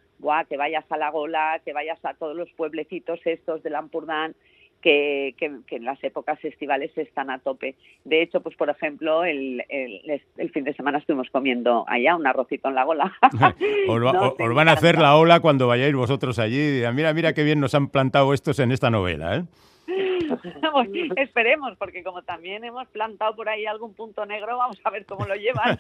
que 0.49 0.57
vayas 0.57 0.85
a 0.91 0.97
la 0.97 1.11
Gola, 1.11 1.61
que 1.65 1.73
vayas 1.73 1.99
a 2.05 2.15
todos 2.15 2.37
los 2.37 2.51
pueblecitos 2.53 3.21
estos 3.25 3.63
de 3.63 3.71
Lampurdán 3.71 4.35
que, 4.81 5.35
en 5.41 5.85
las 5.85 6.03
épocas 6.03 6.43
estivales 6.45 6.97
están 6.97 7.31
a 7.31 7.39
tope. 7.39 7.75
De 8.05 8.23
hecho, 8.23 8.41
pues 8.41 8.57
por 8.57 8.71
ejemplo, 8.71 9.25
el, 9.25 9.65
el, 9.69 10.51
fin 10.51 10.65
de 10.65 10.75
semana 10.75 10.99
estuvimos 10.99 11.29
comiendo 11.31 11.85
allá 11.89 12.17
un 12.17 12.27
arrocito 12.27 12.69
en 12.69 12.75
la 12.75 12.85
gola. 12.85 13.13
os, 13.89 14.01
van 14.55 14.69
a 14.69 14.73
hacer 14.73 14.99
la 14.99 15.17
ola 15.17 15.41
cuando 15.41 15.67
vayáis 15.67 15.95
vosotros 15.95 16.39
allí. 16.39 16.83
Mira, 16.95 17.13
mira 17.13 17.33
qué 17.33 17.43
bien 17.43 17.61
nos 17.61 17.75
han 17.75 17.89
plantado 17.89 18.33
estos 18.35 18.59
en 18.59 18.73
esta 18.73 18.91
novela. 18.91 19.37
¿eh? 19.37 19.45
Esperemos, 21.17 21.77
porque 21.77 22.03
como 22.03 22.23
también 22.23 22.65
hemos 22.65 22.87
plantado 22.89 23.35
por 23.35 23.49
ahí 23.49 23.67
algún 23.67 23.95
punto 23.95 24.25
negro, 24.27 24.57
vamos 24.57 24.81
a 24.85 24.91
ver 24.91 25.05
cómo 25.07 25.27
lo 25.27 25.35
llevan. 25.35 25.79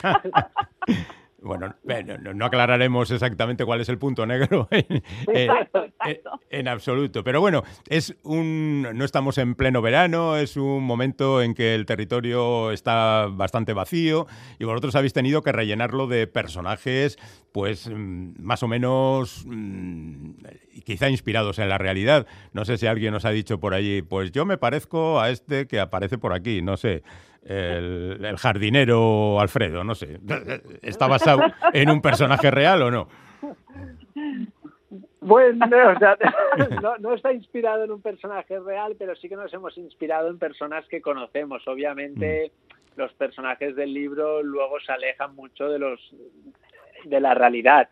Bueno, 1.42 1.74
no, 2.34 2.44
aclararemos 2.44 3.10
exactamente 3.10 3.64
cuál 3.64 3.80
es 3.80 3.88
el 3.88 3.98
punto 3.98 4.26
negro 4.26 4.68
en, 6.50 6.68
absoluto. 6.68 7.24
Pero 7.24 7.40
bueno, 7.40 7.62
es 7.88 8.14
un, 8.24 8.86
no 8.94 9.04
estamos 9.04 9.38
en 9.38 9.54
pleno 9.54 9.80
verano, 9.80 10.36
es 10.36 10.56
un 10.56 10.84
momento 10.84 11.40
en 11.40 11.54
que 11.54 11.74
el 11.74 11.86
territorio 11.86 12.72
está 12.72 13.26
bastante 13.30 13.72
vacío 13.72 14.26
y 14.58 14.64
vosotros 14.64 14.94
habéis 14.96 15.14
tenido 15.14 15.42
que 15.42 15.52
rellenarlo 15.52 16.06
de 16.06 16.26
personajes, 16.26 17.18
pues 17.52 17.88
mm, 17.88 18.32
más 18.38 18.62
o 18.62 18.68
menos 18.68 19.44
mm, 19.46 20.32
quizá 20.84 21.08
inspirados 21.08 21.58
en 21.58 21.70
la 21.70 21.78
realidad. 21.78 22.26
No 22.52 22.66
sé 22.66 22.76
si 22.76 22.86
alguien 22.86 23.14
os 23.14 23.24
ha 23.24 23.30
dicho 23.30 23.60
por 23.60 23.72
allí, 23.72 24.02
pues 24.02 24.30
yo 24.30 24.44
me 24.44 24.58
parezco 24.58 25.20
a 25.20 25.30
este 25.30 25.66
que 25.66 25.80
aparece 25.80 26.18
por 26.18 26.34
aquí, 26.34 26.60
no 26.60 26.76
sé 26.76 27.02
el, 27.44 28.36
jardinero 28.36 29.40
Alfredo, 29.40 29.84
no 29.84 29.94
sé. 29.94 30.18
¿Está 30.82 31.06
basado 31.06 31.42
en 31.72 31.90
un 31.90 32.00
personaje 32.00 32.50
real 32.50 32.82
o 32.82 32.90
no? 32.90 33.08
Bueno, 35.20 35.66
no, 37.00 37.14
está 37.14 37.32
inspirado 37.32 37.84
en 37.84 37.92
un 37.92 38.00
personaje 38.00 38.58
real, 38.58 38.96
pero 38.98 39.14
sí 39.16 39.28
que 39.28 39.36
nos 39.36 39.52
hemos 39.52 39.76
inspirado 39.76 40.28
en 40.28 40.38
personas 40.38 40.86
que 40.88 41.00
conocemos. 41.00 41.66
Obviamente, 41.68 42.50
mm. 42.50 43.00
los 43.00 43.12
personajes 43.14 43.76
del 43.76 43.92
libro 43.92 44.42
luego 44.42 44.80
se 44.80 44.92
alejan 44.92 45.34
mucho 45.34 45.68
de 45.68 45.78
los 45.78 46.00
de 47.04 47.20
la 47.20 47.34
realidad. 47.34 47.88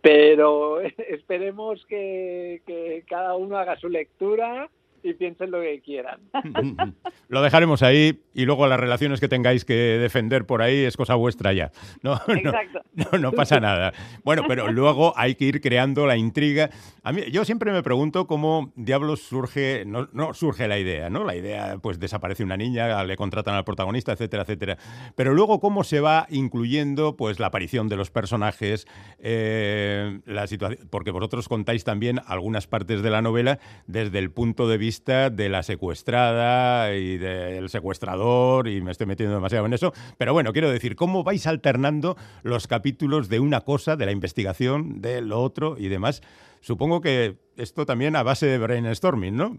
Pero 0.00 0.80
esperemos 0.98 1.84
que, 1.86 2.62
que 2.66 3.04
cada 3.08 3.36
uno 3.36 3.58
haga 3.58 3.76
su 3.76 3.88
lectura 3.88 4.68
y 5.02 5.14
piensen 5.14 5.50
lo 5.50 5.60
que 5.60 5.80
quieran. 5.80 6.20
lo 7.28 7.42
dejaremos 7.42 7.82
ahí 7.82 8.20
y 8.34 8.44
luego 8.44 8.66
las 8.66 8.78
relaciones 8.78 9.20
que 9.20 9.28
tengáis 9.28 9.64
que 9.64 9.74
defender 9.74 10.46
por 10.46 10.62
ahí 10.62 10.84
es 10.84 10.96
cosa 10.96 11.14
vuestra 11.14 11.52
ya. 11.52 11.70
No, 12.02 12.20
Exacto. 12.28 12.82
No, 13.18 13.32
pasa 13.32 13.58
nada. 13.58 13.92
Bueno, 14.22 14.42
pero 14.46 14.70
luego 14.72 15.12
hay 15.16 15.34
que 15.34 15.46
ir 15.46 15.60
creando 15.60 16.06
la 16.06 16.16
intriga. 16.16 16.70
A 17.02 17.12
mí, 17.12 17.22
yo 17.32 17.44
siempre 17.44 17.72
me 17.72 17.82
pregunto 17.82 18.26
cómo 18.26 18.72
diablos 18.76 19.22
surge, 19.22 19.84
no, 19.86 20.08
no 20.12 20.34
surge 20.34 20.68
la 20.68 20.78
idea, 20.78 21.10
¿no? 21.10 21.24
La 21.24 21.34
idea, 21.34 21.78
pues 21.82 21.98
desaparece 21.98 22.44
una 22.44 22.56
niña, 22.56 23.02
le 23.04 23.16
contratan 23.16 23.54
al 23.54 23.64
protagonista, 23.64 24.12
etcétera, 24.12 24.42
etcétera. 24.42 24.78
Pero 25.14 25.34
luego 25.34 25.60
cómo 25.60 25.84
se 25.84 26.00
va 26.00 26.26
incluyendo, 26.30 27.16
pues, 27.16 27.40
la 27.40 27.48
aparición 27.48 27.88
de 27.88 27.96
los 27.96 28.10
personajes, 28.10 28.86
eh, 29.18 30.20
la 30.24 30.46
situación, 30.46 30.88
porque 30.90 31.10
vosotros 31.10 31.48
contáis 31.48 31.84
también 31.84 32.20
algunas 32.26 32.66
partes 32.66 33.02
de 33.02 33.10
la 33.10 33.22
novela 33.22 33.58
desde 33.86 34.18
el 34.18 34.30
punto 34.30 34.68
de 34.68 34.78
vista 34.78 34.95
de 35.04 35.48
la 35.48 35.62
secuestrada 35.62 36.94
y 36.94 37.18
del 37.18 37.68
secuestrador, 37.68 38.68
y 38.68 38.80
me 38.80 38.92
estoy 38.92 39.06
metiendo 39.06 39.34
demasiado 39.34 39.66
en 39.66 39.72
eso, 39.72 39.92
pero 40.18 40.32
bueno, 40.32 40.52
quiero 40.52 40.70
decir, 40.70 40.96
¿cómo 40.96 41.22
vais 41.22 41.46
alternando 41.46 42.16
los 42.42 42.66
capítulos 42.66 43.28
de 43.28 43.40
una 43.40 43.60
cosa, 43.60 43.96
de 43.96 44.06
la 44.06 44.12
investigación, 44.12 45.00
de 45.00 45.20
lo 45.20 45.40
otro 45.42 45.76
y 45.78 45.88
demás? 45.88 46.22
Supongo 46.60 47.00
que 47.00 47.36
esto 47.56 47.86
también 47.86 48.16
a 48.16 48.22
base 48.22 48.46
de 48.46 48.58
brainstorming, 48.58 49.36
¿no? 49.36 49.56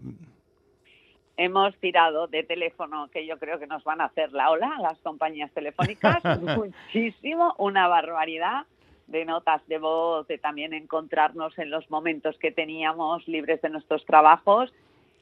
hemos 1.38 1.76
tirado 1.76 2.26
de 2.26 2.42
teléfono, 2.42 3.08
que 3.12 3.24
yo 3.24 3.38
creo 3.38 3.60
que 3.60 3.68
nos 3.68 3.84
van 3.84 4.00
a 4.00 4.06
hacer 4.06 4.32
la 4.32 4.50
ola, 4.50 4.72
las 4.82 4.98
compañías 4.98 5.52
telefónicas, 5.52 6.20
muchísimo, 6.40 7.54
una 7.58 7.86
barbaridad 7.86 8.66
de 9.06 9.24
notas 9.24 9.66
de 9.68 9.78
voz, 9.78 10.26
de 10.26 10.38
también 10.38 10.74
encontrarnos 10.74 11.58
en 11.58 11.70
los 11.70 11.88
momentos 11.90 12.36
que 12.38 12.50
teníamos 12.50 13.26
libres 13.26 13.62
de 13.62 13.70
nuestros 13.70 14.04
trabajos 14.04 14.72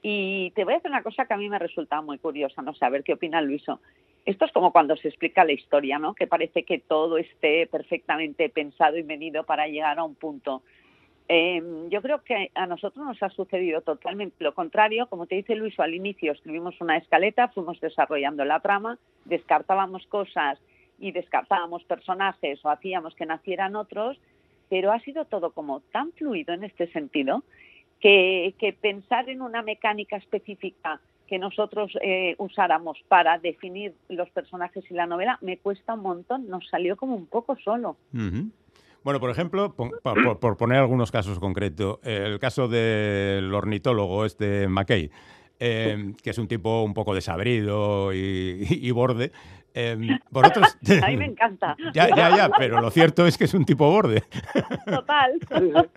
y 0.09 0.53
te 0.53 0.63
voy 0.63 0.75
a 0.75 0.77
decir 0.77 0.93
una 0.93 1.03
cosa 1.03 1.27
que 1.27 1.35
a 1.35 1.37
mí 1.37 1.49
me 1.49 1.59
resulta 1.59 2.01
muy 2.01 2.19
curiosa, 2.19 2.63
no 2.63 2.73
sé, 2.75 2.85
a 2.85 2.91
ver 2.91 3.03
qué 3.03 3.15
opina 3.15 3.43
Luiso. 3.43 3.81
Esto 4.25 4.45
es 4.45 4.53
como 4.53 4.71
cuando 4.71 4.95
se 4.97 5.09
explica 5.09 5.45
la 5.45 5.51
historia, 5.51 5.99
¿no? 5.99 6.15
Que 6.15 6.29
parece 6.29 6.63
que 6.63 6.79
todo 6.79 7.19
esté 7.19 7.67
perfectamente 7.67 8.49
pensado 8.49 8.97
y 8.99 9.03
medido 9.03 9.43
para 9.43 9.67
llegar 9.67 9.99
a 9.99 10.05
un 10.05 10.15
punto. 10.15 10.63
Em, 11.27 11.91
yo 11.91 12.01
creo 12.03 12.23
que 12.23 12.53
a 12.55 12.69
nosotros 12.69 13.05
nos 13.05 13.21
ha 13.21 13.31
sucedido 13.31 13.81
totalmente 13.81 14.45
lo 14.45 14.55
contrario. 14.55 15.09
Como 15.09 15.27
te 15.27 15.35
dice 15.35 15.57
Luiso, 15.57 15.83
al 15.83 15.93
inicio 15.93 16.31
escribimos 16.31 16.81
una 16.81 16.99
escaleta, 16.99 17.49
fuimos 17.49 17.81
desarrollando 17.81 18.45
la 18.45 18.61
trama, 18.61 18.99
descartábamos 19.25 20.07
cosas 20.07 20.61
y 21.01 21.11
descartábamos 21.11 21.83
personajes 21.83 22.65
o 22.65 22.71
hacíamos 22.71 23.17
que 23.17 23.27
nacieran 23.27 23.75
otros, 23.75 24.21
pero 24.69 24.93
ha 24.93 25.01
sido 25.01 25.25
todo 25.25 25.51
como 25.51 25.81
tan 25.81 26.13
fluido 26.13 26.55
en 26.55 26.63
este 26.63 26.87
sentido 26.93 27.43
que, 28.00 28.76
pensar 28.81 29.29
en 29.29 29.43
una 29.43 29.62
mecánica 29.62 30.17
específica 30.17 31.00
que 31.26 31.38
nosotros 31.38 31.93
eh, 32.03 32.37
usáramos 32.38 32.99
para 33.09 33.38
definir 33.38 33.95
los 34.09 34.31
personajes 34.31 34.85
y 34.91 34.95
la 34.95 35.07
novela 35.07 35.38
me 35.41 35.59
cuesta 35.59 35.95
un 35.95 36.03
montón, 36.03 36.49
nos 36.49 36.69
salió 36.69 36.97
como 36.97 37.17
un 37.17 37.26
poco 37.26 37.57
solo. 37.57 37.97
Bueno, 39.07 39.21
por 39.21 39.31
ejemplo, 39.31 39.73
por, 39.75 40.57
poner 40.57 40.79
algunos 40.79 41.12
casos 41.12 41.38
concretos, 41.38 41.99
el 42.03 42.41
caso 42.41 42.67
del 42.67 43.55
ornitólogo 43.55 44.25
este 44.25 44.67
McKay, 44.67 45.11
em, 45.61 46.15
que 46.15 46.31
es 46.31 46.38
un 46.38 46.49
tipo 46.49 46.83
un 46.83 46.93
poco 46.93 47.15
desabrido 47.15 48.12
y, 48.12 48.91
borde. 48.91 49.31
Eh, 49.75 49.93
A 49.93 51.07
mí 51.07 51.17
me 51.17 51.26
encanta. 51.26 51.76
Ya, 51.95 52.09
ya, 52.09 52.37
ya, 52.37 52.50
pero 52.59 52.81
lo 52.81 52.91
cierto 52.91 53.26
es 53.29 53.38
que 53.38 53.45
es 53.45 53.55
un 53.55 53.65
tipo 53.65 53.88
borde. 53.88 54.25
Total. 54.87 55.38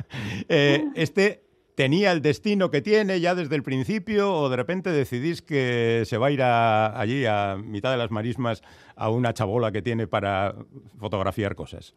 Eh, 0.47 0.85
este 0.95 1.48
tenía 1.79 2.11
el 2.11 2.21
destino 2.21 2.69
que 2.69 2.81
tiene 2.81 3.21
ya 3.21 3.35
desde 3.35 3.55
el 3.55 3.63
principio 3.63 4.33
o 4.33 4.49
de 4.49 4.57
repente 4.57 4.91
decidís 4.91 5.41
que 5.41 6.01
se 6.03 6.17
va 6.17 6.27
a 6.27 6.31
ir 6.31 6.41
allí 6.43 7.25
a 7.25 7.55
mitad 7.55 7.89
de 7.91 7.97
las 7.97 8.11
marismas 8.11 8.61
a 8.97 9.09
una 9.09 9.31
chabola 9.31 9.71
que 9.71 9.81
tiene 9.81 10.05
para 10.05 10.55
fotografiar 10.99 11.55
cosas? 11.55 11.95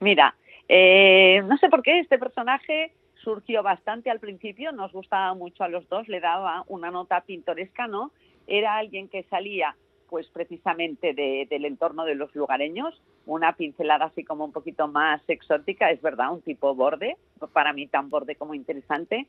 Mira, 0.00 0.34
eh, 0.68 1.40
no 1.46 1.56
sé 1.58 1.68
por 1.68 1.84
qué 1.84 2.00
este 2.00 2.18
personaje 2.18 2.90
surgió 3.22 3.62
bastante 3.62 4.10
al 4.10 4.18
principio, 4.18 4.72
nos 4.72 4.90
gustaba 4.90 5.32
mucho 5.34 5.62
a 5.62 5.68
los 5.68 5.88
dos, 5.88 6.08
le 6.08 6.18
daba 6.18 6.64
una 6.66 6.90
nota 6.90 7.20
pintoresca, 7.20 7.86
¿no? 7.86 8.10
Era 8.48 8.76
alguien 8.76 9.08
que 9.08 9.22
salía 9.30 9.76
pues 10.14 10.28
precisamente 10.28 11.12
del 11.12 11.64
entorno 11.64 12.04
de 12.04 12.14
los 12.14 12.32
lugareños, 12.36 13.02
una 13.26 13.56
pincelada 13.56 14.04
así 14.04 14.22
como 14.22 14.44
un 14.44 14.52
poquito 14.52 14.86
más 14.86 15.20
exótica, 15.26 15.90
es 15.90 16.00
verdad, 16.00 16.32
un 16.32 16.40
tipo 16.40 16.72
borde, 16.72 17.16
para 17.52 17.72
mí 17.72 17.88
tan 17.88 18.10
borde 18.10 18.36
como 18.36 18.54
interesante, 18.54 19.26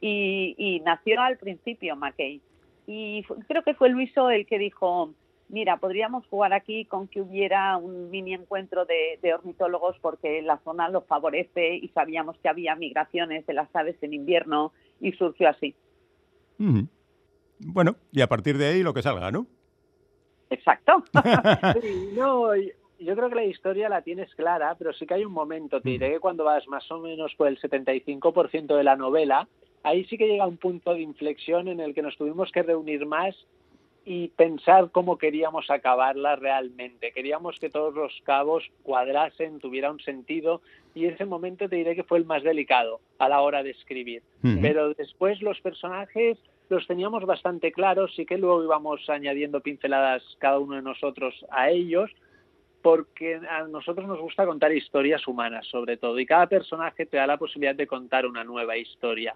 y, 0.00 0.80
nació 0.84 1.20
al 1.22 1.38
principio 1.38 1.96
McKay. 1.96 2.40
Y 2.86 3.24
creo 3.48 3.64
que 3.64 3.74
fue 3.74 3.88
Luiso 3.88 4.30
el 4.30 4.46
que 4.46 4.60
dijo, 4.60 5.12
mira, 5.48 5.78
podríamos 5.78 6.24
jugar 6.28 6.52
aquí 6.52 6.84
con 6.84 7.08
que 7.08 7.20
hubiera 7.20 7.76
un 7.76 8.08
mini 8.08 8.34
encuentro 8.34 8.84
de, 8.84 9.34
ornitólogos 9.34 9.96
porque 10.00 10.40
la 10.42 10.58
zona 10.58 10.88
lo 10.88 11.00
favorece 11.00 11.74
y 11.74 11.88
sabíamos 11.88 12.38
que 12.38 12.48
había 12.48 12.76
migraciones 12.76 13.44
de 13.44 13.54
las 13.54 13.74
aves 13.74 13.96
en 14.02 14.14
invierno 14.14 14.72
y 15.00 15.10
surgió 15.14 15.48
así. 15.48 15.74
Bueno, 17.58 17.96
y 18.12 18.20
a 18.20 18.28
partir 18.28 18.56
de 18.56 18.68
ahí 18.68 18.84
lo 18.84 18.94
que 18.94 19.02
salga, 19.02 19.32
¿no? 19.32 19.48
Exacto. 20.50 21.04
no, 22.16 22.54
yo 22.54 23.16
creo 23.16 23.28
que 23.28 23.34
la 23.34 23.44
historia 23.44 23.88
la 23.88 24.02
tienes 24.02 24.34
clara, 24.34 24.74
pero 24.78 24.92
sí 24.92 25.06
que 25.06 25.14
hay 25.14 25.24
un 25.24 25.32
momento, 25.32 25.80
te 25.80 25.90
diré 25.90 26.12
que 26.12 26.20
cuando 26.20 26.44
vas 26.44 26.66
más 26.68 26.90
o 26.90 26.98
menos 26.98 27.34
por 27.36 27.48
el 27.48 27.60
75% 27.60 28.76
de 28.76 28.84
la 28.84 28.96
novela, 28.96 29.48
ahí 29.82 30.04
sí 30.04 30.18
que 30.18 30.26
llega 30.26 30.46
un 30.46 30.56
punto 30.56 30.94
de 30.94 31.00
inflexión 31.00 31.68
en 31.68 31.80
el 31.80 31.94
que 31.94 32.02
nos 32.02 32.16
tuvimos 32.16 32.50
que 32.50 32.62
reunir 32.62 33.06
más 33.06 33.36
y 34.04 34.28
pensar 34.28 34.90
cómo 34.90 35.18
queríamos 35.18 35.70
acabarla 35.70 36.34
realmente. 36.34 37.12
Queríamos 37.12 37.58
que 37.58 37.68
todos 37.68 37.94
los 37.94 38.20
cabos 38.24 38.64
cuadrasen, 38.82 39.60
tuviera 39.60 39.90
un 39.90 40.00
sentido 40.00 40.62
y 40.94 41.04
ese 41.04 41.26
momento 41.26 41.68
te 41.68 41.76
diré 41.76 41.94
que 41.94 42.04
fue 42.04 42.18
el 42.18 42.24
más 42.24 42.42
delicado 42.42 43.00
a 43.18 43.28
la 43.28 43.42
hora 43.42 43.62
de 43.62 43.70
escribir. 43.70 44.22
Pero 44.62 44.94
después 44.94 45.42
los 45.42 45.60
personajes 45.60 46.38
los 46.68 46.86
teníamos 46.86 47.24
bastante 47.24 47.72
claros, 47.72 48.12
sí 48.14 48.26
que 48.26 48.38
luego 48.38 48.62
íbamos 48.62 49.08
añadiendo 49.08 49.60
pinceladas 49.60 50.22
cada 50.38 50.58
uno 50.58 50.76
de 50.76 50.82
nosotros 50.82 51.44
a 51.50 51.70
ellos, 51.70 52.10
porque 52.82 53.40
a 53.48 53.62
nosotros 53.64 54.06
nos 54.06 54.20
gusta 54.20 54.46
contar 54.46 54.72
historias 54.72 55.26
humanas 55.26 55.66
sobre 55.66 55.96
todo, 55.96 56.18
y 56.18 56.26
cada 56.26 56.46
personaje 56.46 57.06
te 57.06 57.16
da 57.16 57.26
la 57.26 57.38
posibilidad 57.38 57.74
de 57.74 57.86
contar 57.86 58.26
una 58.26 58.44
nueva 58.44 58.76
historia, 58.76 59.34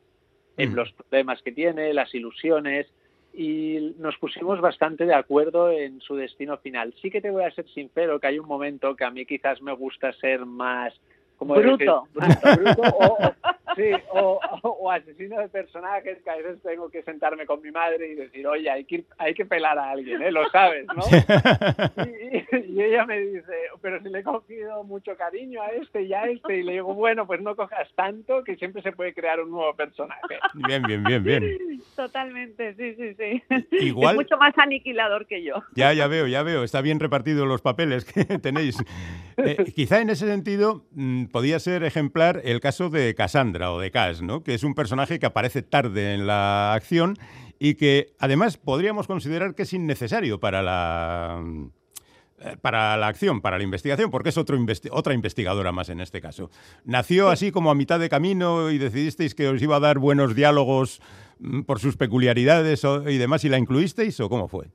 en 0.57 0.73
mm. 0.73 0.75
los 0.75 0.93
problemas 0.93 1.43
que 1.43 1.53
tiene, 1.53 1.93
las 1.95 2.15
ilusiones, 2.15 2.87
y 3.35 3.95
nos 3.99 4.17
pusimos 4.19 4.61
bastante 4.61 5.07
de 5.07 5.15
acuerdo 5.15 5.71
en 5.71 6.01
su 6.01 6.17
destino 6.17 6.59
final. 6.59 6.95
Sí 7.01 7.11
que 7.11 7.23
te 7.23 7.31
voy 7.31 7.45
a 7.45 7.51
ser 7.51 7.67
sincero 7.71 8.21
que 8.21 8.27
hay 8.27 8.39
un 8.39 8.47
momento 8.47 8.95
que 8.95 9.05
a 9.05 9.11
mí 9.11 9.25
quizás 9.25 9.63
me 9.63 9.73
gusta 9.73 10.13
ser 10.13 10.45
más 10.45 10.93
como 11.37 11.55
bruto, 11.55 12.07
bruto, 12.13 12.57
bruto 12.57 12.83
o, 12.99 13.19
Sí, 13.77 13.91
o, 14.11 14.91
asesino 14.91 15.41
de 15.41 15.49
personajes 15.49 16.19
que 16.23 16.31
a 16.31 16.37
veces 16.37 16.63
tengo 16.63 16.91
que 16.91 17.03
sentarme 17.03 17.47
con 17.47 17.63
mi 17.63 17.71
madre 17.71 18.09
y 18.09 18.15
decir, 18.15 18.47
oye, 18.47 18.71
hay 18.71 18.85
que, 18.85 19.05
hay 19.19 19.35
que 19.35 19.47
pelar 19.47 19.79
a 19.79 19.91
alguien, 19.91 20.23
¿eh? 20.23 20.31
Lo 20.31 20.49
sabes, 20.51 20.87
¿no? 20.89 21.03
Y, 22.73 22.81
ella 22.81 23.05
me 23.05 23.21
dice, 23.21 23.53
pero 23.81 24.03
si 24.03 24.09
le 24.09 24.21
he 24.21 24.23
cogido 24.23 24.83
mucho 24.85 25.17
cariño 25.17 25.61
a 25.63 25.69
este 25.69 26.03
y 26.03 26.13
a 26.15 26.25
este, 26.25 26.59
y 26.59 26.63
le 26.63 26.73
digo, 26.73 26.95
bueno, 26.95 27.27
pues 27.27 27.41
no 27.41 27.55
cojas 27.55 27.89
tanto 27.95 28.43
que 28.45 28.57
siempre 28.57 28.83
se 28.83 28.93
puede 28.93 29.13
crear 29.13 29.41
un 29.41 29.51
nuevo 29.51 29.75
personaje. 29.75 30.39
Bien, 30.55 30.83
bien, 30.83 31.03
bien, 31.05 31.23
bien. 31.23 31.43
Totalmente, 31.97 32.75
sí, 32.75 32.95
sí, 32.95 33.15
sí. 33.15 33.43
Igual... 33.87 34.15
Es 34.15 34.23
mucho 34.23 34.37
más 34.37 34.57
aniquilador 34.57 35.27
que 35.27 35.43
yo. 35.43 35.57
Ya, 35.75 35.93
ya 35.93 36.07
veo, 36.07 36.27
ya 36.27 36.43
veo. 36.43 36.63
Está 36.63 36.81
bien 36.81 37.01
repartido 37.01 37.47
los 37.47 37.61
papeles 37.61 38.05
que 38.05 38.25
tenéis. 38.39 38.77
Eh, 39.37 39.57
quizá 39.75 40.01
en 40.01 40.11
ese 40.11 40.27
sentido 40.27 40.87
mm, 40.93 41.27
podía 41.27 41.59
ser 41.59 41.85
ejemplar 41.85 42.41
el 42.45 42.61
caso 42.61 42.91
de 42.91 43.15
Cassandra 43.15 43.73
o 43.73 43.81
de 43.81 43.91
Cass, 43.91 44.23
¿no? 44.23 44.43
que 44.43 44.55
es 44.55 44.63
un 44.63 44.75
personaje 44.75 45.19
que 45.19 45.27
aparece 45.27 45.63
tarde 45.63 46.15
en 46.15 46.27
la 46.27 46.75
acción 46.75 47.17
y 47.59 47.75
que 47.75 48.15
además 48.19 48.57
podríamos 48.57 49.07
considerar 49.07 49.55
que 49.55 49.63
es 49.63 49.73
innecesario 49.73 50.41
para 50.41 50.63
la 50.63 51.41
eh, 51.41 51.82
para 52.61 52.97
la 52.97 53.09
acción, 53.09 53.41
para 53.41 53.59
la 53.59 53.65
investigación, 53.65 54.11
porque 54.11 54.31
es 54.31 54.39
otro 54.39 54.59
otra 54.91 55.15
investigadora 55.15 55.73
más 55.73 55.89
en 55.89 56.01
este 56.01 56.21
caso. 56.21 56.51
¿Nació 56.85 57.29
así 57.29 57.53
como 57.53 57.71
a 57.71 57.75
mitad 57.75 58.01
de 58.01 58.09
camino 58.09 58.71
y 58.71 58.79
decidisteis 58.79 59.35
que 59.35 59.49
os 59.49 59.63
iba 59.63 59.77
a 59.77 59.81
dar 59.81 59.99
buenos 59.99 60.35
diálogos 60.35 61.01
mm, 61.39 61.63
por 61.63 61.79
sus 61.79 61.97
peculiaridades 61.97 62.85
y 62.85 63.19
demás 63.19 63.45
y 63.45 63.49
la 63.49 63.59
incluisteis 63.59 64.19
o 64.21 64.29
cómo 64.29 64.49
fue? 64.49 64.67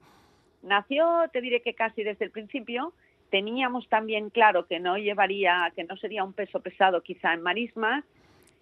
Nació, 0.64 1.06
te 1.32 1.42
diré 1.42 1.62
que 1.62 1.74
casi 1.74 2.04
desde 2.04 2.26
el 2.26 2.32
principio. 2.32 2.94
Teníamos 3.30 3.88
también 3.90 4.30
claro 4.30 4.68
que 4.68 4.80
no 4.80 4.98
llevaría, 4.98 5.72
que 5.76 5.84
no 5.84 5.98
sería 5.98 6.24
un 6.24 6.34
peso 6.34 6.62
pesado 6.62 7.02
quizá 7.02 7.34
en 7.34 7.42
marismas, 7.42 8.06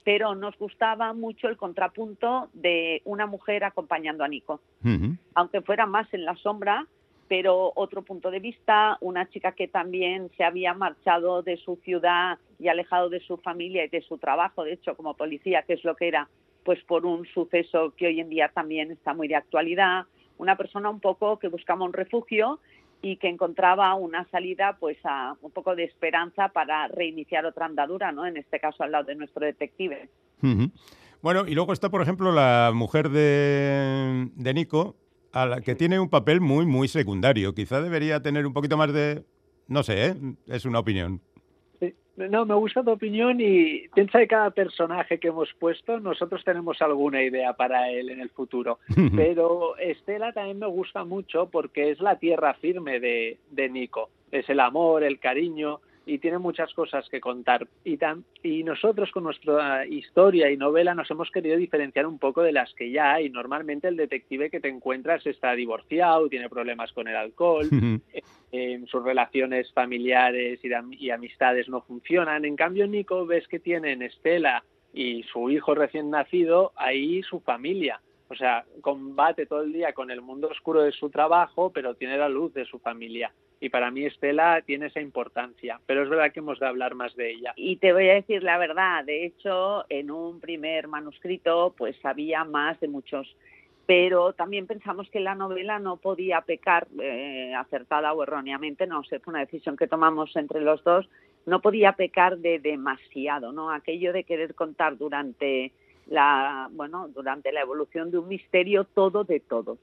pero 0.03 0.35
nos 0.35 0.57
gustaba 0.57 1.13
mucho 1.13 1.47
el 1.47 1.57
contrapunto 1.57 2.50
de 2.53 3.01
una 3.05 3.25
mujer 3.25 3.63
acompañando 3.63 4.24
a 4.24 4.27
Nico. 4.27 4.62
Aunque 5.33 5.62
fuera 5.62 5.85
más 5.85 6.12
en 6.13 6.25
la 6.25 6.35
sombra, 6.35 6.88
pero 7.27 7.72
otro 7.75 8.03
punto 8.03 8.29
de 8.29 8.39
vista, 8.39 8.98
una 9.01 9.27
chica 9.29 9.53
que 9.53 9.67
también 9.67 10.29
se 10.38 10.44
había 10.44 10.74
marchado 10.74 11.41
de 11.41 11.58
su 11.58 11.77
ciudad 11.77 12.38
y 12.60 12.67
alejado 12.67 13.10
de 13.10 13.20
su 13.20 13.38
familia 13.38 13.86
y 13.86 13.89
de 13.89 14.01
su 14.01 14.17
trabajo, 14.17 14.63
de 14.63 14.74
hecho, 14.74 14.96
como 14.96 15.15
policía, 15.15 15.63
que 15.63 15.74
es 15.74 15.84
lo 15.84 15.96
que 15.96 16.08
era, 16.08 16.29
pues 16.63 16.84
por 16.84 17.05
un 17.05 17.25
suceso 17.27 17.94
que 17.98 18.08
hoy 18.08 18.20
en 18.20 18.29
día 18.29 18.51
también 18.53 18.91
está 18.91 19.13
muy 19.13 19.27
de 19.27 19.36
actualidad, 19.36 20.05
una 20.38 20.55
persona 20.55 20.89
un 20.89 21.00
poco 21.00 21.39
que 21.39 21.48
buscaba 21.48 21.86
un 21.86 21.94
refugio 21.94 22.60
y 23.01 23.17
que 23.17 23.27
encontraba 23.27 23.94
una 23.96 24.27
salida 24.29 24.77
pues 24.79 24.98
a 25.03 25.36
un 25.41 25.51
poco 25.51 25.75
de 25.75 25.84
esperanza 25.84 26.50
para 26.50 26.88
reiniciar 26.88 27.46
otra 27.46 27.65
andadura, 27.65 28.12
¿no? 28.12 28.25
En 28.25 28.38
este 28.38 28.60
caso 28.60 28.84
al 28.84 28.91
lado 28.91 29.05
de 29.05 29.15
nuestro 29.15 29.46
detective. 29.46 30.10
Bueno, 31.22 31.46
y 31.48 31.55
luego 31.55 31.74
está, 31.74 31.89
por 31.89 32.01
ejemplo, 32.01 32.32
la 32.32 32.72
mujer 32.74 33.10
de, 33.10 34.29
de 34.36 34.53
Nico, 34.53 34.96
a 35.36 35.46
la 35.46 35.62
que 35.62 35.75
tiene 35.75 36.00
un 36.00 36.10
papel 36.10 36.39
muy, 36.39 36.65
muy 36.65 36.88
secundario. 36.88 37.54
Quizá 37.54 37.82
debería 37.82 38.22
tener 38.22 38.48
un 38.48 38.54
poquito 38.54 38.77
más 38.77 38.94
de... 38.94 39.25
No 39.68 39.84
sé, 39.84 40.08
¿eh? 40.08 40.15
es 40.48 40.63
una 40.63 40.80
opinión. 40.80 41.22
No, 42.15 42.46
me 42.46 42.56
gusta 42.56 42.82
tu 42.82 42.92
opinión 42.92 43.42
y 43.42 43.89
piensa 43.89 44.20
que 44.20 44.27
cada 44.27 44.51
personaje 44.51 45.20
que 45.20 45.27
hemos 45.27 45.50
puesto, 45.60 46.00
nosotros 46.00 46.46
tenemos 46.46 46.82
alguna 46.82 47.22
idea 47.22 47.51
para 47.51 47.92
él 47.92 48.10
en 48.10 48.22
el 48.22 48.30
futuro. 48.30 48.80
Pero 49.15 49.75
Estela 49.77 50.32
también 50.32 50.60
me 50.60 50.68
gusta 50.68 51.04
mucho 51.04 51.50
porque 51.51 51.92
es 51.92 52.00
la 52.00 52.18
tierra 52.18 52.54
firme 52.54 53.01
de, 53.01 53.38
de 53.51 53.70
Nico. 53.70 54.12
Es 54.32 54.50
el 54.50 54.62
amor, 54.62 55.04
el 55.04 55.20
cariño, 55.20 55.82
y 56.05 56.19
tiene 56.19 56.38
muchas 56.38 56.74
cosas 56.74 57.07
que 57.09 57.19
contar. 57.19 57.67
Y, 57.83 57.97
y 58.43 58.63
nosotros 58.63 59.12
con 59.12 59.24
nuestra 59.24 59.85
historia 59.88 60.51
y 60.51 60.57
novela 60.57 60.93
nos 60.93 61.09
hemos 61.09 61.31
querido 61.31 61.57
diferenciar 61.57 62.05
un 62.05 62.19
poco 62.19 62.43
de 62.43 62.51
las 62.51 62.74
que 62.74 62.91
ya 62.91 63.13
hay. 63.13 63.29
Normalmente 63.29 63.88
el 63.88 63.97
detective 63.97 64.50
que 64.50 64.59
te 64.59 64.69
encuentras 64.69 65.25
está 65.25 65.53
divorciado, 65.53 66.29
tiene 66.29 66.50
problemas 66.50 66.91
con 66.91 67.07
el 67.07 67.15
alcohol, 67.15 67.67
eh, 68.51 68.81
sus 68.85 69.03
relaciones 69.03 69.71
familiares 69.74 70.59
y, 70.63 70.69
y, 71.03 71.09
amistades 71.09 71.67
no 71.69 71.81
funcionan. 71.81 72.45
En 72.45 72.55
cambio, 72.55 72.88
Nico 72.88 73.25
ves 73.25 73.47
que 73.47 73.59
tiene 73.59 73.93
en 73.93 74.03
Estela 74.03 74.63
y 74.93 75.24
su 75.24 75.50
hijo 75.50 75.75
recién 75.75 76.09
nacido 76.09 76.71
ahí 76.75 77.23
su 77.23 77.39
familia. 77.39 77.99
O 78.27 78.36
sea, 78.36 78.65
combate 78.82 79.45
todo 79.45 79.62
el 79.62 79.73
día 79.73 79.93
con 79.93 80.10
el 80.10 80.21
mundo 80.21 80.47
oscuro 80.47 80.82
de 80.82 80.91
su 80.91 81.10
trabajo, 81.10 81.71
pero 81.71 81.93
tiene 81.95 82.17
la 82.17 82.30
luz 82.30 82.53
de 82.53 82.65
su 82.65 82.80
familia 82.80 83.32
y 83.60 83.70
para 83.70 83.91
mí 83.91 84.06
Estela 84.06 84.62
tiene 84.65 84.88
esa 84.88 85.02
importancia, 85.02 85.80
pero 85.86 86.04
es 86.04 86.10
verdad 86.10 86.32
que 86.32 86.39
hemos 86.39 86.60
de 86.60 86.68
hablar 86.68 86.96
más 86.96 87.15
de 87.15 87.32
ella. 87.32 87.54
Y 87.56 87.78
te 87.78 87.94
voy 87.94 88.10
a 88.10 88.15
decir 88.15 88.44
la 88.44 88.58
verdad, 88.58 89.04
de 89.04 89.26
hecho, 89.26 89.86
en 89.89 90.12
un 90.12 90.39
primer 90.39 90.88
manuscrito 90.88 91.74
pues 91.78 91.96
había 92.04 92.44
más 92.44 92.80
de 92.80 92.88
muchos, 92.88 93.36
pero 93.86 94.34
también 94.34 94.68
pensamos 94.68 95.10
que 95.10 95.20
la 95.20 95.36
novela 95.36 95.80
no 95.80 95.98
podía 95.98 96.41
pecar, 96.41 96.88
eh, 97.02 97.54
acertada 97.56 98.13
o 98.13 98.24
erróneamente, 98.24 98.88
no 98.88 99.04
sé, 99.04 99.20
fue 99.20 99.32
una 99.32 99.41
decisión 99.41 99.78
que 99.78 99.88
tomamos 99.88 100.36
entre 100.36 100.62
los 100.62 100.84
dos, 100.84 101.08
no 101.46 101.62
podía 101.62 101.94
pecar 101.94 102.38
de 102.39 102.60
demasiado, 102.60 103.52
¿no? 103.52 103.72
Aquello 103.72 104.12
de 104.13 104.24
querer 104.24 104.56
contar 104.56 104.98
durante 104.98 105.72
la, 106.08 106.70
bueno, 106.72 107.08
durante 107.10 107.52
la 107.52 107.62
evolución 107.62 108.12
de 108.12 108.18
un 108.18 108.28
misterio 108.28 108.84
todo 108.84 109.24
de 109.24 109.39
todos. 109.39 109.78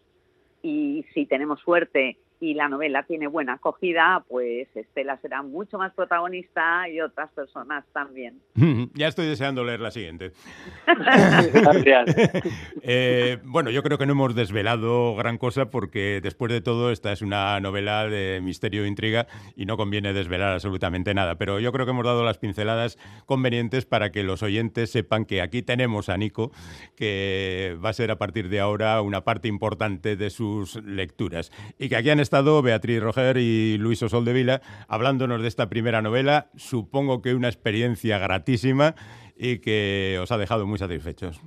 Y 0.63 1.05
si 1.15 1.27
tenemos 1.27 1.61
suerte 1.61 2.17
y 2.43 2.55
la 2.55 2.69
novela 2.69 3.05
tiene 3.05 3.29
buena 3.29 3.53
acogida, 3.53 4.25
pues 4.29 4.67
Estela 4.75 5.17
será 5.19 5.43
mucho 5.43 5.79
más 5.79 5.93
protagonista 5.93 6.89
y 6.89 7.01
otras 7.01 7.31
personas 7.31 7.85
también. 7.93 8.41
Ya 8.95 9.09
estoy 9.09 9.27
deseando 9.27 9.65
leer 9.65 9.81
la 9.81 9.93
siguiente. 9.93 10.33
Gracias. 10.87 12.17
Eh, 12.85 13.39
bueno, 13.45 13.71
yo 13.71 13.83
creo 13.83 13.97
que 13.97 14.07
no 14.07 14.13
hemos 14.13 14.35
desvelado 14.35 15.15
gran 15.15 15.39
cosa 15.39 15.71
porque 15.71 16.21
después 16.21 16.51
de 16.51 16.61
todo 16.61 16.91
esta 16.91 17.13
es 17.13 17.23
una 17.23 17.61
novela 17.61 18.09
de 18.09 18.41
misterio 18.43 18.85
e 18.85 18.89
intriga 18.89 19.29
y 19.55 19.67
no 19.67 19.77
conviene 19.77 20.13
desvelar 20.13 20.53
absolutamente 20.53 21.15
nada, 21.15 21.37
pero 21.37 21.61
yo 21.61 21.71
creo 21.71 21.87
que 21.87 21.93
hemos 21.93 22.05
dado 22.05 22.25
las 22.25 22.39
pinceladas 22.39 22.99
convenientes 23.25 23.87
para 23.87 24.11
que 24.11 24.25
los 24.25 24.43
oyentes 24.43 24.91
sepan 24.91 25.25
que 25.25 25.43
aquí 25.43 25.63
tenemos 25.63 26.09
a 26.09 26.17
Nico, 26.17 26.51
que 26.97 27.79
va 27.83 27.91
a 27.91 27.95
ser 27.95 28.11
a 28.11 28.19
partir 28.19 28.49
de 28.49 28.59
ahora 28.59 29.01
una 29.01 29.23
parte 29.23 29.47
importante 29.47 30.17
de 30.17 30.31
sus 30.31 30.83
lecturas 30.83 31.53
y 31.79 31.89
que 31.89 31.97
aquí 31.97 32.11
han 32.11 32.21
estado 32.21 32.32
Beatriz 32.41 33.01
Roger 33.01 33.37
y 33.37 33.77
Luis 33.77 34.03
Osol 34.03 34.25
de 34.25 34.33
Vila 34.33 34.63
hablándonos 34.89 35.43
de 35.43 35.49
esta 35.49 35.69
primera 35.69 36.01
novela. 36.01 36.47
Supongo 36.57 37.21
que 37.21 37.35
una 37.35 37.49
experiencia 37.49 38.19
gratísima 38.19 38.95
y 39.37 39.59
que 39.59 40.19
os 40.21 40.33
ha 40.33 40.39
dejado 40.39 40.67
muy 40.67 40.79
satisfechos. 40.79 41.43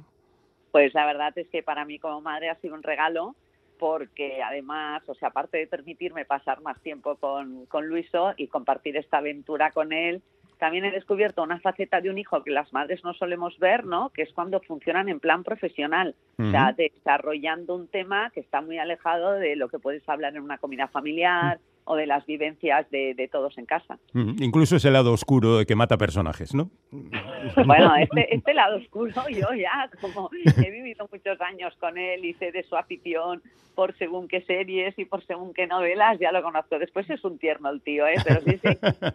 Pues 0.72 0.94
la 0.94 1.06
verdad 1.08 1.36
es 1.38 1.48
que 1.50 1.64
para 1.64 1.86
mí 1.86 1.98
como 1.98 2.22
madre 2.22 2.50
ha 2.50 2.56
sido 2.58 2.76
un 2.76 2.84
regalo 2.84 3.36
porque 3.80 4.44
además, 4.44 5.02
o 5.08 5.16
sea, 5.16 5.30
aparte 5.30 5.58
de 5.58 5.68
permitirme 5.68 6.24
pasar 6.24 6.62
más 6.62 6.80
tiempo 6.82 7.16
con, 7.16 7.66
con 7.66 7.88
Luiso 7.88 8.34
y 8.38 8.48
compartir 8.48 8.96
esta 8.96 9.18
aventura 9.18 9.72
con 9.72 9.92
él, 9.92 10.22
también 10.58 10.86
he 10.86 10.92
descubierto 10.92 11.44
una 11.44 11.60
faceta 11.60 12.02
de 12.02 12.10
un 12.10 12.18
hijo 12.18 12.44
que 12.44 12.52
las 12.52 12.72
madres 12.74 13.04
no 13.04 13.14
solemos 13.14 13.58
ver, 13.60 13.86
¿no? 13.86 14.10
Que 14.10 14.24
es 14.24 14.34
cuando 14.34 14.60
funcionan 14.62 15.10
en 15.10 15.20
plan 15.20 15.44
profesional, 15.44 16.16
o 16.40 16.50
sea, 16.50 16.74
desarrollando 16.74 17.76
un 17.76 17.88
tema 17.88 18.30
que 18.32 18.40
está 18.40 18.62
muy 18.62 18.78
alejado 18.78 19.34
de 19.34 19.56
lo 19.56 19.70
que 19.70 19.80
puedes 19.80 20.08
hablar 20.08 20.36
en 20.36 20.44
una 20.44 20.58
comida 20.58 20.88
familiar 20.88 21.60
o 21.86 21.96
de 21.96 22.08
las 22.08 22.26
vivencias 22.26 22.90
de, 22.90 23.30
todos 23.32 23.58
en 23.58 23.66
casa. 23.66 23.98
Incluso 24.14 24.76
ese 24.76 24.92
lado 24.92 25.14
oscuro 25.14 25.60
de 25.60 25.66
que 25.66 25.76
mata 25.76 25.98
personajes, 25.98 26.54
¿no? 26.54 26.70
Bueno, 27.66 27.96
este, 27.96 28.36
este, 28.36 28.54
lado 28.56 28.78
oscuro 28.78 29.14
yo 29.30 29.54
ya, 29.54 29.90
como 30.02 30.30
he 30.34 30.72
vivido 30.72 31.08
muchos 31.12 31.40
años 31.42 31.76
con 31.80 31.98
él 31.98 32.26
y 32.26 32.34
sé 32.34 32.52
de 32.52 32.64
su 32.64 32.76
afición 32.76 33.42
por 33.76 33.96
según 33.98 34.28
qué 34.28 34.42
series 34.42 34.98
y 34.98 35.06
por 35.06 35.24
según 35.26 35.54
qué 35.54 35.68
novelas, 35.68 36.18
ya 36.20 36.32
lo 36.32 36.42
conozco. 36.42 36.80
Después 36.80 37.08
es 37.10 37.24
un 37.24 37.38
tierno 37.38 37.70
el 37.70 37.82
tío, 37.82 38.08
¿eh? 38.08 38.16
Pero 38.26 38.42
sí, 38.42 38.60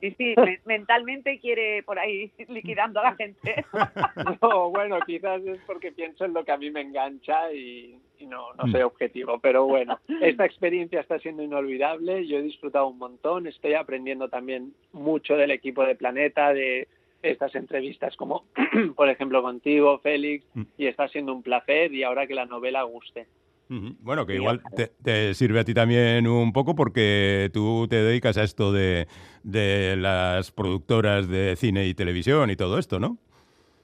sí, 0.01 0.15
sí, 0.17 0.35
mentalmente 0.67 1.41
quiere 1.41 1.83
por 1.83 1.99
ahí 1.99 2.31
liquidando 2.49 3.01
a 3.01 3.05
la 3.05 3.15
gente. 3.17 3.65
No, 4.43 4.71
bueno, 4.71 4.99
quizás 5.07 5.43
es 5.45 5.59
porque 5.67 5.93
pienso 5.93 6.25
en 6.25 6.35
lo 6.35 6.45
que 6.45 6.53
a 6.53 6.57
mí 6.57 6.71
me 6.71 6.83
engancha 6.83 7.53
y 7.53 7.99
y 8.21 8.27
no, 8.27 8.53
no 8.55 8.67
mm. 8.67 8.73
soy 8.73 8.83
objetivo. 8.83 9.39
Pero 9.41 9.67
bueno, 9.67 9.99
esta 10.23 10.45
experiencia 10.45 11.01
está 11.01 11.19
siendo 11.19 11.43
inolvidable, 11.43 12.27
yo 12.27 12.39
he 12.39 12.43
disfrutado 12.43 12.89
un 12.89 12.99
montón, 12.99 13.47
estoy 13.47 13.75
aprendiendo 13.75 14.29
también 14.29 14.75
mucho 14.93 15.37
del 15.37 15.51
equipo 15.51 15.85
de 15.85 15.95
Planeta, 15.95 16.53
de 16.53 16.89
estas 17.23 17.55
entrevistas 17.55 18.17
como 18.17 18.45
por 18.97 19.09
ejemplo 19.11 19.43
contigo, 19.43 19.99
Félix, 19.99 20.45
mm. 20.55 20.63
y 20.79 20.87
está 20.87 21.09
siendo 21.09 21.35
un 21.35 21.43
placer 21.43 21.93
y 21.93 22.03
ahora 22.03 22.27
que 22.27 22.35
la 22.35 22.47
novela 22.47 22.83
guste. 22.83 23.27
Bueno, 23.71 24.27
que 24.27 24.35
igual 24.35 24.61
te, 25.05 25.33
sirve 25.33 25.61
a 25.61 25.65
ti 25.65 25.75
también 25.75 26.27
un 26.27 26.53
poco 26.53 26.75
porque 26.75 27.51
tú 27.53 27.87
te 27.89 28.03
dedicas 28.03 28.37
a 28.37 28.43
esto 28.43 28.73
de, 28.73 29.07
de 29.45 29.95
las 29.97 30.51
productoras 30.51 31.29
de 31.29 31.55
cine 31.55 31.87
y 31.87 31.95
televisión 31.95 32.51
y 32.51 32.57
todo 32.57 32.81
esto, 32.81 32.99
¿no? 32.99 33.19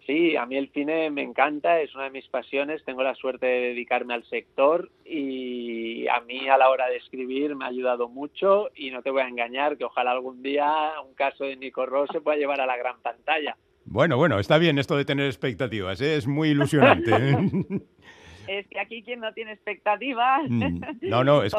Sí, 0.06 0.36
a 0.36 0.46
mí 0.46 0.56
el 0.56 0.70
cine 0.70 1.10
me 1.10 1.22
encanta, 1.22 1.80
es 1.80 1.92
una 1.96 2.04
de 2.04 2.10
mis 2.10 2.28
pasiones, 2.28 2.84
tengo 2.84 3.02
la 3.02 3.16
suerte 3.16 3.46
de 3.46 3.60
dedicarme 3.68 4.14
al 4.14 4.22
sector 4.24 4.88
y 5.04 6.06
a 6.06 6.20
mí 6.20 6.48
a 6.48 6.56
la 6.56 6.70
hora 6.70 6.86
de 6.86 6.96
escribir 6.96 7.56
me 7.56 7.64
ha 7.64 7.68
ayudado 7.68 8.08
mucho 8.08 8.68
y 8.76 8.92
no 8.92 9.02
te 9.02 9.10
voy 9.10 9.22
a 9.22 9.28
engañar 9.28 9.76
que 9.76 9.84
ojalá 9.84 10.12
algún 10.12 10.42
día 10.42 10.92
un 11.04 11.14
caso 11.14 11.42
de 11.44 11.56
Nico 11.56 11.86
Ross 11.86 12.08
se 12.12 12.20
pueda 12.20 12.36
llevar 12.36 12.60
a 12.60 12.66
la 12.66 12.76
gran 12.76 13.00
pantalla, 13.02 13.56
Bueno, 13.84 14.16
bueno, 14.16 14.38
está 14.38 14.58
bien 14.58 14.78
esto 14.78 14.96
de 14.96 15.04
tener 15.04 15.26
expectativas, 15.26 16.00
¿eh? 16.00 16.16
es 16.16 16.28
muy 16.28 16.50
ilusionante. 16.50 17.12
es 18.48 18.66
que 18.68 18.80
aquí 18.80 19.02
quien 19.02 19.20
no 19.20 19.32
tiene 19.32 19.52
expectativas, 19.52 20.42
mm, 20.48 20.80
no, 21.02 21.24
no, 21.24 21.42
es, 21.42 21.54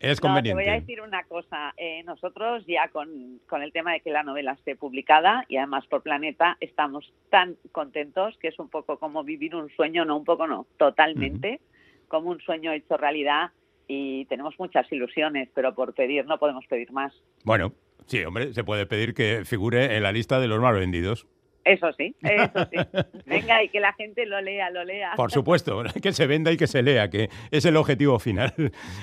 es 0.00 0.20
conveniente. 0.20 0.62
te 0.62 0.66
voy 0.66 0.72
a 0.72 0.80
decir 0.80 1.00
una 1.00 1.24
cosa, 1.24 1.74
eh, 1.76 2.02
nosotros 2.04 2.64
ya 2.66 2.88
con, 2.88 3.40
con, 3.46 3.62
el 3.62 3.72
tema 3.72 3.92
de 3.92 4.00
que 4.00 4.10
la 4.10 4.22
novela 4.22 4.52
esté 4.52 4.76
publicada 4.76 5.44
y 5.48 5.56
además 5.56 5.86
por 5.86 6.02
Planeta 6.02 6.56
estamos 6.60 7.12
tan 7.30 7.56
contentos 7.72 8.36
que 8.38 8.48
es 8.48 8.58
un 8.58 8.68
poco 8.68 8.98
como 8.98 9.24
vivir 9.24 9.54
un 9.54 9.70
sueño, 9.70 10.04
no 10.04 10.16
un 10.16 10.24
poco, 10.24 10.46
no, 10.46 10.66
totalmente, 10.76 11.60
como 12.08 12.30
un 12.30 12.40
sueño 12.40 12.72
hecho 12.72 12.96
realidad 12.96 13.50
y 13.88 14.26
tenemos 14.26 14.54
muchas 14.58 14.90
ilusiones, 14.92 15.48
pero 15.54 15.74
por 15.74 15.94
pedir 15.94 16.26
no 16.26 16.38
podemos 16.38 16.66
pedir 16.66 16.92
más. 16.92 17.12
Bueno, 17.44 17.72
sí, 18.06 18.22
hombre, 18.22 18.52
se 18.52 18.62
puede 18.62 18.86
pedir 18.86 19.14
que 19.14 19.44
figure 19.44 19.96
en 19.96 20.02
la 20.02 20.12
lista 20.12 20.38
de 20.38 20.48
los 20.48 20.60
más 20.60 20.74
vendidos. 20.74 21.26
Eso 21.68 21.92
sí, 21.92 22.14
eso 22.22 22.66
sí. 22.72 22.78
Venga, 23.26 23.62
y 23.62 23.68
que 23.68 23.78
la 23.78 23.92
gente 23.92 24.24
lo 24.24 24.40
lea, 24.40 24.70
lo 24.70 24.84
lea. 24.84 25.12
Por 25.16 25.30
supuesto, 25.30 25.82
que 26.02 26.12
se 26.12 26.26
venda 26.26 26.50
y 26.50 26.56
que 26.56 26.66
se 26.66 26.82
lea, 26.82 27.10
que 27.10 27.28
es 27.50 27.66
el 27.66 27.76
objetivo 27.76 28.18
final. 28.18 28.54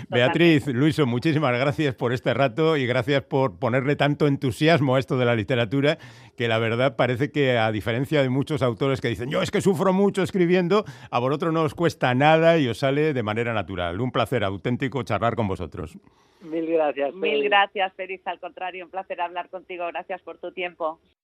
Beatriz, 0.09 0.65
Luiso, 0.67 1.05
muchísimas 1.05 1.57
gracias 1.59 1.93
por 1.93 2.11
este 2.11 2.33
rato 2.33 2.75
y 2.75 2.87
gracias 2.87 3.21
por 3.21 3.59
ponerle 3.59 3.95
tanto 3.95 4.25
entusiasmo 4.25 4.95
a 4.95 4.99
esto 4.99 5.15
de 5.17 5.25
la 5.25 5.35
literatura, 5.35 5.99
que 6.35 6.47
la 6.47 6.57
verdad 6.57 6.95
parece 6.95 7.31
que 7.31 7.57
a 7.57 7.71
diferencia 7.71 8.23
de 8.23 8.29
muchos 8.29 8.63
autores 8.63 8.99
que 8.99 9.09
dicen, 9.09 9.29
yo 9.29 9.43
es 9.43 9.51
que 9.51 9.61
sufro 9.61 9.93
mucho 9.93 10.23
escribiendo, 10.23 10.85
a 11.11 11.19
vosotros 11.19 11.53
no 11.53 11.61
os 11.61 11.75
cuesta 11.75 12.15
nada 12.15 12.57
y 12.57 12.67
os 12.67 12.79
sale 12.79 13.13
de 13.13 13.23
manera 13.23 13.53
natural. 13.53 14.01
Un 14.01 14.11
placer 14.11 14.43
auténtico 14.43 15.03
charlar 15.03 15.35
con 15.35 15.47
vosotros. 15.47 15.97
Mil 16.41 16.67
gracias. 16.67 17.13
Mil 17.15 17.43
gracias, 17.43 17.93
Félix. 17.93 18.25
Al 18.27 18.39
contrario, 18.39 18.85
un 18.85 18.91
placer 18.91 19.19
hablar 19.19 19.49
contigo. 19.49 19.87
Gracias 19.87 20.21
por 20.21 20.37
tu 20.37 20.51
tiempo. 20.51 20.99